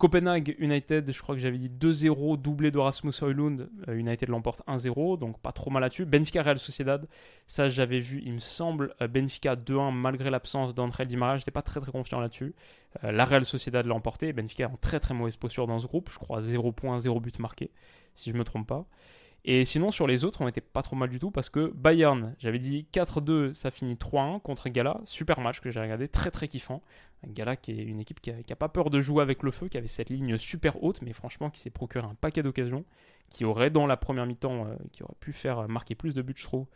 Copenhague 0.01 0.57
United, 0.59 1.13
je 1.13 1.21
crois 1.21 1.35
que 1.35 1.43
j'avais 1.43 1.59
dit 1.59 1.69
2-0, 1.69 2.41
doublé 2.41 2.71
de 2.71 2.79
Rasmus 2.79 3.13
Højlund. 3.21 3.69
Euh, 3.87 3.97
United 3.97 4.31
l'emporte 4.31 4.63
1-0, 4.67 5.19
donc 5.19 5.39
pas 5.41 5.53
trop 5.53 5.69
mal 5.69 5.83
là-dessus. 5.83 6.07
Benfica 6.07 6.43
Real 6.43 6.59
Sociedad, 6.59 7.07
ça 7.47 7.69
j'avais 7.69 8.01
vu, 8.01 8.23
il 8.25 8.33
me 8.33 8.39
semble, 8.39 8.95
euh, 9.03 9.09
Benfica 9.09 9.57
2-1 9.57 9.93
malgré 9.93 10.31
l'absence 10.31 10.75
d'André 10.75 11.05
Di 11.05 11.19
Maria. 11.19 11.37
J'étais 11.37 11.51
pas 11.51 11.61
très 11.61 11.81
très 11.81 11.93
confiant 11.93 12.19
là-dessus. 12.19 12.55
Euh, 13.05 13.13
la 13.13 13.27
Real 13.27 13.45
Sociedad 13.45 13.85
l'a 13.85 13.95
emporté. 13.95 14.33
Benfica 14.33 14.65
est 14.65 14.67
en 14.69 14.79
très 14.81 15.01
très 15.01 15.13
mauvaise 15.13 15.37
posture 15.37 15.67
dans 15.67 15.79
ce 15.79 15.87
groupe. 15.87 16.09
Je 16.11 16.19
crois 16.19 16.41
0 16.41 16.73
points, 16.73 16.99
0 16.99 17.21
but 17.21 17.39
marqué, 17.39 17.71
si 18.15 18.31
je 18.31 18.37
me 18.37 18.45
trompe 18.45 18.69
pas. 18.69 18.87
Et 19.45 19.65
sinon, 19.65 19.91
sur 19.91 20.07
les 20.07 20.25
autres, 20.25 20.43
on 20.43 20.47
n'était 20.47 20.61
pas 20.61 20.83
trop 20.83 20.97
mal 20.97 21.09
du 21.09 21.19
tout 21.19 21.31
parce 21.31 21.49
que 21.49 21.73
Bayern, 21.75 22.35
j'avais 22.39 22.59
dit 22.59 22.87
4-2, 22.93 23.55
ça 23.55 23.71
finit 23.71 23.95
3-1 23.95 24.41
contre 24.41 24.69
Gala. 24.69 25.01
Super 25.05 25.41
match 25.41 25.61
que 25.61 25.71
j'ai 25.71 25.81
regardé, 25.81 26.09
très 26.09 26.31
très 26.31 26.47
kiffant. 26.47 26.83
Gala 27.27 27.57
qui 27.57 27.73
est 27.73 27.83
une 27.83 28.01
équipe 28.01 28.21
qui 28.21 28.33
n'a 28.33 28.57
pas 28.57 28.69
peur 28.69 28.91
de 28.91 29.01
jouer 29.01 29.23
avec 29.23 29.43
le 29.43 29.51
feu, 29.51 29.69
qui 29.69 29.79
avait 29.79 29.89
cette 29.89 30.11
ligne 30.11 30.37
super 30.37 30.83
haute, 30.83 31.03
mais 31.03 31.13
franchement 31.13 31.51
qui 31.51 31.61
s'est 31.61 31.71
procuré 31.71 32.07
un 32.07 32.15
paquet 32.15 32.43
d'occasions, 32.43 32.85
qui 33.31 33.45
aurait 33.45 33.71
dans 33.71 33.87
la 33.87 33.97
première 33.97 34.27
mi-temps, 34.27 34.67
euh, 34.67 34.75
qui 34.93 35.03
aurait 35.03 35.17
pu 35.21 35.33
faire 35.33 35.69
marquer 35.69 35.95
plus 35.95 36.15
de 36.15 36.23
buts, 36.23 36.35
je 36.37 36.45
trouve, 36.45 36.67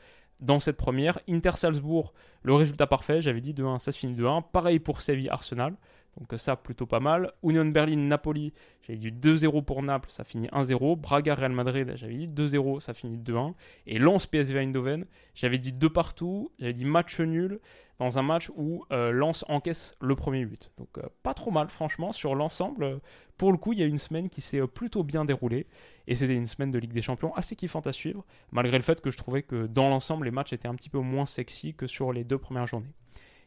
dans 0.40 0.59
cette 0.59 0.77
première. 0.77 1.18
Inter 1.29 1.53
Salzbourg, 1.53 2.12
le 2.42 2.55
résultat 2.55 2.87
parfait, 2.87 3.20
j'avais 3.20 3.40
dit 3.40 3.55
2-1, 3.55 3.79
ça 3.79 3.92
se 3.92 3.98
finit 3.98 4.14
2-1. 4.14 4.42
Pareil 4.53 4.79
pour 4.79 5.00
Séville 5.00 5.29
Arsenal. 5.31 5.74
Donc 6.18 6.33
ça, 6.38 6.57
plutôt 6.57 6.87
pas 6.87 7.00
mal. 7.00 7.33
Union 7.42 7.64
Berlin, 7.64 7.96
Napoli, 7.96 8.53
j'avais 8.83 8.98
dit 8.98 9.11
2-0 9.11 9.64
pour 9.64 9.83
Naples, 9.83 10.11
ça 10.11 10.24
finit 10.24 10.48
1-0. 10.48 10.96
Braga, 10.96 11.35
Real 11.35 11.53
Madrid, 11.53 11.92
j'avais 11.96 12.14
dit 12.14 12.29
2-0, 12.29 12.81
ça 12.81 12.94
finit 12.94 13.18
2-1. 13.18 13.55
Et 13.87 13.98
Lens, 13.98 14.27
PSV 14.27 14.59
Eindhoven, 14.61 15.07
j'avais 15.35 15.59
dit 15.59 15.72
2 15.72 15.88
partout, 15.88 16.53
j'avais 16.59 16.72
dit 16.72 16.85
match 16.85 17.20
nul 17.20 17.61
dans 17.98 18.18
un 18.18 18.22
match 18.22 18.50
où 18.57 18.85
euh, 18.92 19.11
Lens 19.11 19.44
encaisse 19.48 19.96
le 20.00 20.14
premier 20.14 20.44
but. 20.44 20.70
Donc 20.79 20.98
euh, 20.98 21.03
pas 21.22 21.35
trop 21.35 21.50
mal, 21.50 21.68
franchement, 21.68 22.12
sur 22.12 22.35
l'ensemble. 22.35 23.00
Pour 23.37 23.50
le 23.50 23.59
coup, 23.59 23.72
il 23.72 23.79
y 23.79 23.83
a 23.83 23.87
une 23.87 23.98
semaine 23.98 24.29
qui 24.29 24.40
s'est 24.40 24.61
euh, 24.61 24.66
plutôt 24.66 25.03
bien 25.03 25.24
déroulée. 25.24 25.66
Et 26.07 26.14
c'était 26.14 26.35
une 26.35 26.46
semaine 26.46 26.70
de 26.70 26.79
Ligue 26.79 26.92
des 26.92 27.03
Champions 27.03 27.35
assez 27.35 27.57
kiffante 27.57 27.87
à 27.87 27.92
suivre, 27.92 28.24
malgré 28.53 28.77
le 28.77 28.83
fait 28.83 29.00
que 29.00 29.11
je 29.11 29.16
trouvais 29.16 29.42
que 29.42 29.66
dans 29.66 29.88
l'ensemble, 29.88 30.27
les 30.27 30.31
matchs 30.31 30.53
étaient 30.53 30.68
un 30.68 30.74
petit 30.74 30.90
peu 30.90 30.98
moins 30.98 31.27
sexy 31.27 31.74
que 31.74 31.87
sur 31.87 32.12
les 32.12 32.24
deux 32.24 32.38
premières 32.38 32.66
journées. 32.66 32.92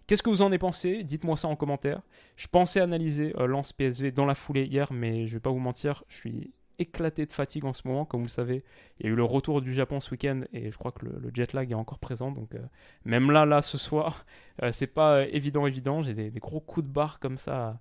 Qu'est-ce 0.08 0.24
que 0.24 0.30
vous 0.30 0.41
en 0.41 0.48
avez 0.48 0.58
pensé? 0.58 1.04
Dites-moi 1.04 1.36
ça 1.36 1.50
en 1.50 1.58
commentaire. 1.58 2.02
Je 2.38 2.48
pensais 2.48 2.80
analyser 2.80 3.34
euh, 3.38 3.46
Lance 3.46 3.74
PSV 3.74 4.12
dans 4.12 4.26
la 4.26 4.36
foulée 4.36 4.63
hier, 4.63 4.93
mais 4.93 5.28
je 5.28 5.34
vais 5.34 5.41
pas 5.41 5.50
vous 5.50 5.60
mentir, 5.60 6.06
je 6.08 6.15
suis 6.15 6.54
éclaté 6.80 7.26
de 7.26 7.34
fatigue 7.34 7.65
en 7.65 7.74
ce 7.74 7.86
moment. 7.86 8.06
Comme 8.06 8.22
vous 8.22 8.30
savez, 8.30 8.63
il 9.00 9.06
y 9.06 9.10
a 9.10 9.12
eu 9.12 9.15
le 9.15 9.26
retour 9.26 9.62
du 9.62 9.74
Japon 9.74 10.00
ce 10.00 10.12
week-end 10.12 10.43
et 10.54 10.72
je 10.72 10.78
crois 10.78 10.93
que 10.93 11.06
le, 11.06 11.30
jet 11.34 11.52
lag 11.52 11.70
est 11.70 11.76
encore 11.76 12.00
présent. 12.00 12.32
Donc 12.32 12.56
euh, 12.56 12.60
même 13.04 13.32
là, 13.32 13.46
là, 13.46 13.62
ce 13.62 13.78
soir, 13.78 14.26
euh, 14.63 14.72
c'est 14.72 14.88
pas 14.88 15.26
évident, 15.26 15.67
évident. 15.67 16.02
J'ai 16.02 16.13
des, 16.13 16.32
gros 16.39 16.62
coups 16.62 16.88
de 16.88 16.91
barre 16.91 17.20
comme 17.20 17.38
ça 17.38 17.78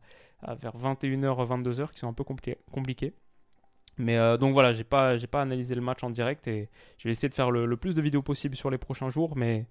vers 0.61 0.77
21h, 0.77 1.47
22h 1.47 1.91
qui 1.93 2.01
sont 2.01 2.09
un 2.09 2.12
peu 2.12 2.25
compliqués. 2.25 3.15
Mais 3.99 4.19
donc 4.39 4.53
voilà, 4.53 4.73
j'ai 4.73 4.85
pas, 4.85 5.17
pas 5.31 5.41
analysé 5.41 5.75
le 5.75 5.81
match 5.81 6.05
en 6.05 6.11
direct 6.11 6.47
et 6.49 6.69
je 6.99 7.09
vais 7.09 7.12
essayer 7.12 7.31
de 7.31 7.35
faire 7.35 7.51
le, 7.51 7.65
le, 7.65 7.77
plus 7.79 7.95
de 7.95 8.03
vidéos 8.03 8.21
possible 8.21 8.55
sur 8.55 8.69
les 8.69 8.77
prochains 8.77 9.09
jours. 9.09 9.37
Mais 9.37 9.67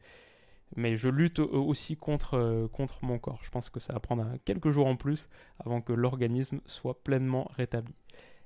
mais 0.75 0.95
je 0.95 1.09
lutte 1.09 1.39
aussi 1.39 1.95
contre, 1.95 2.35
euh, 2.35 2.67
contre 2.67 3.03
mon 3.05 3.19
corps. 3.19 3.41
Je 3.43 3.49
pense 3.49 3.69
que 3.69 3.79
ça 3.79 3.93
va 3.93 3.99
prendre 3.99 4.25
quelques 4.45 4.71
jours 4.71 4.87
en 4.87 4.95
plus 4.95 5.29
avant 5.59 5.81
que 5.81 5.93
l'organisme 5.93 6.61
soit 6.65 7.03
pleinement 7.03 7.49
rétabli. 7.55 7.93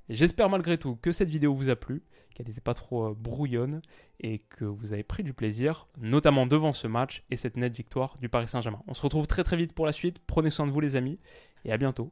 J'espère 0.10 0.50
malgré 0.50 0.80
tout 0.80 0.96
que 0.96 1.12
cette 1.12 1.30
vidéo 1.30 1.54
vous 1.54 1.70
a 1.70 1.76
plu, 1.76 2.02
qu'elle 2.34 2.48
n'était 2.48 2.62
pas 2.62 2.74
trop 2.74 3.10
euh, 3.10 3.14
brouillonne 3.14 3.82
et 4.20 4.40
que 4.40 4.66
vous 4.66 4.94
avez 4.94 5.04
pris 5.04 5.24
du 5.24 5.34
plaisir, 5.34 5.88
notamment 6.00 6.48
devant 6.48 6.74
ce 6.74 6.88
match 6.88 7.24
et 7.30 7.36
cette 7.36 7.58
nette 7.58 7.76
victoire 7.76 8.18
du 8.20 8.28
Paris 8.28 8.48
Saint-Germain. 8.48 8.82
On 8.88 8.96
se 8.96 9.02
retrouve 9.02 9.28
très 9.28 9.44
très 9.44 9.56
vite 9.56 9.74
pour 9.74 9.86
la 9.86 9.92
suite. 9.92 10.18
Prenez 10.26 10.50
soin 10.50 10.66
de 10.66 10.72
vous 10.72 10.80
les 10.80 10.96
amis 10.96 11.20
et 11.64 11.72
à 11.72 11.78
bientôt. 11.78 12.12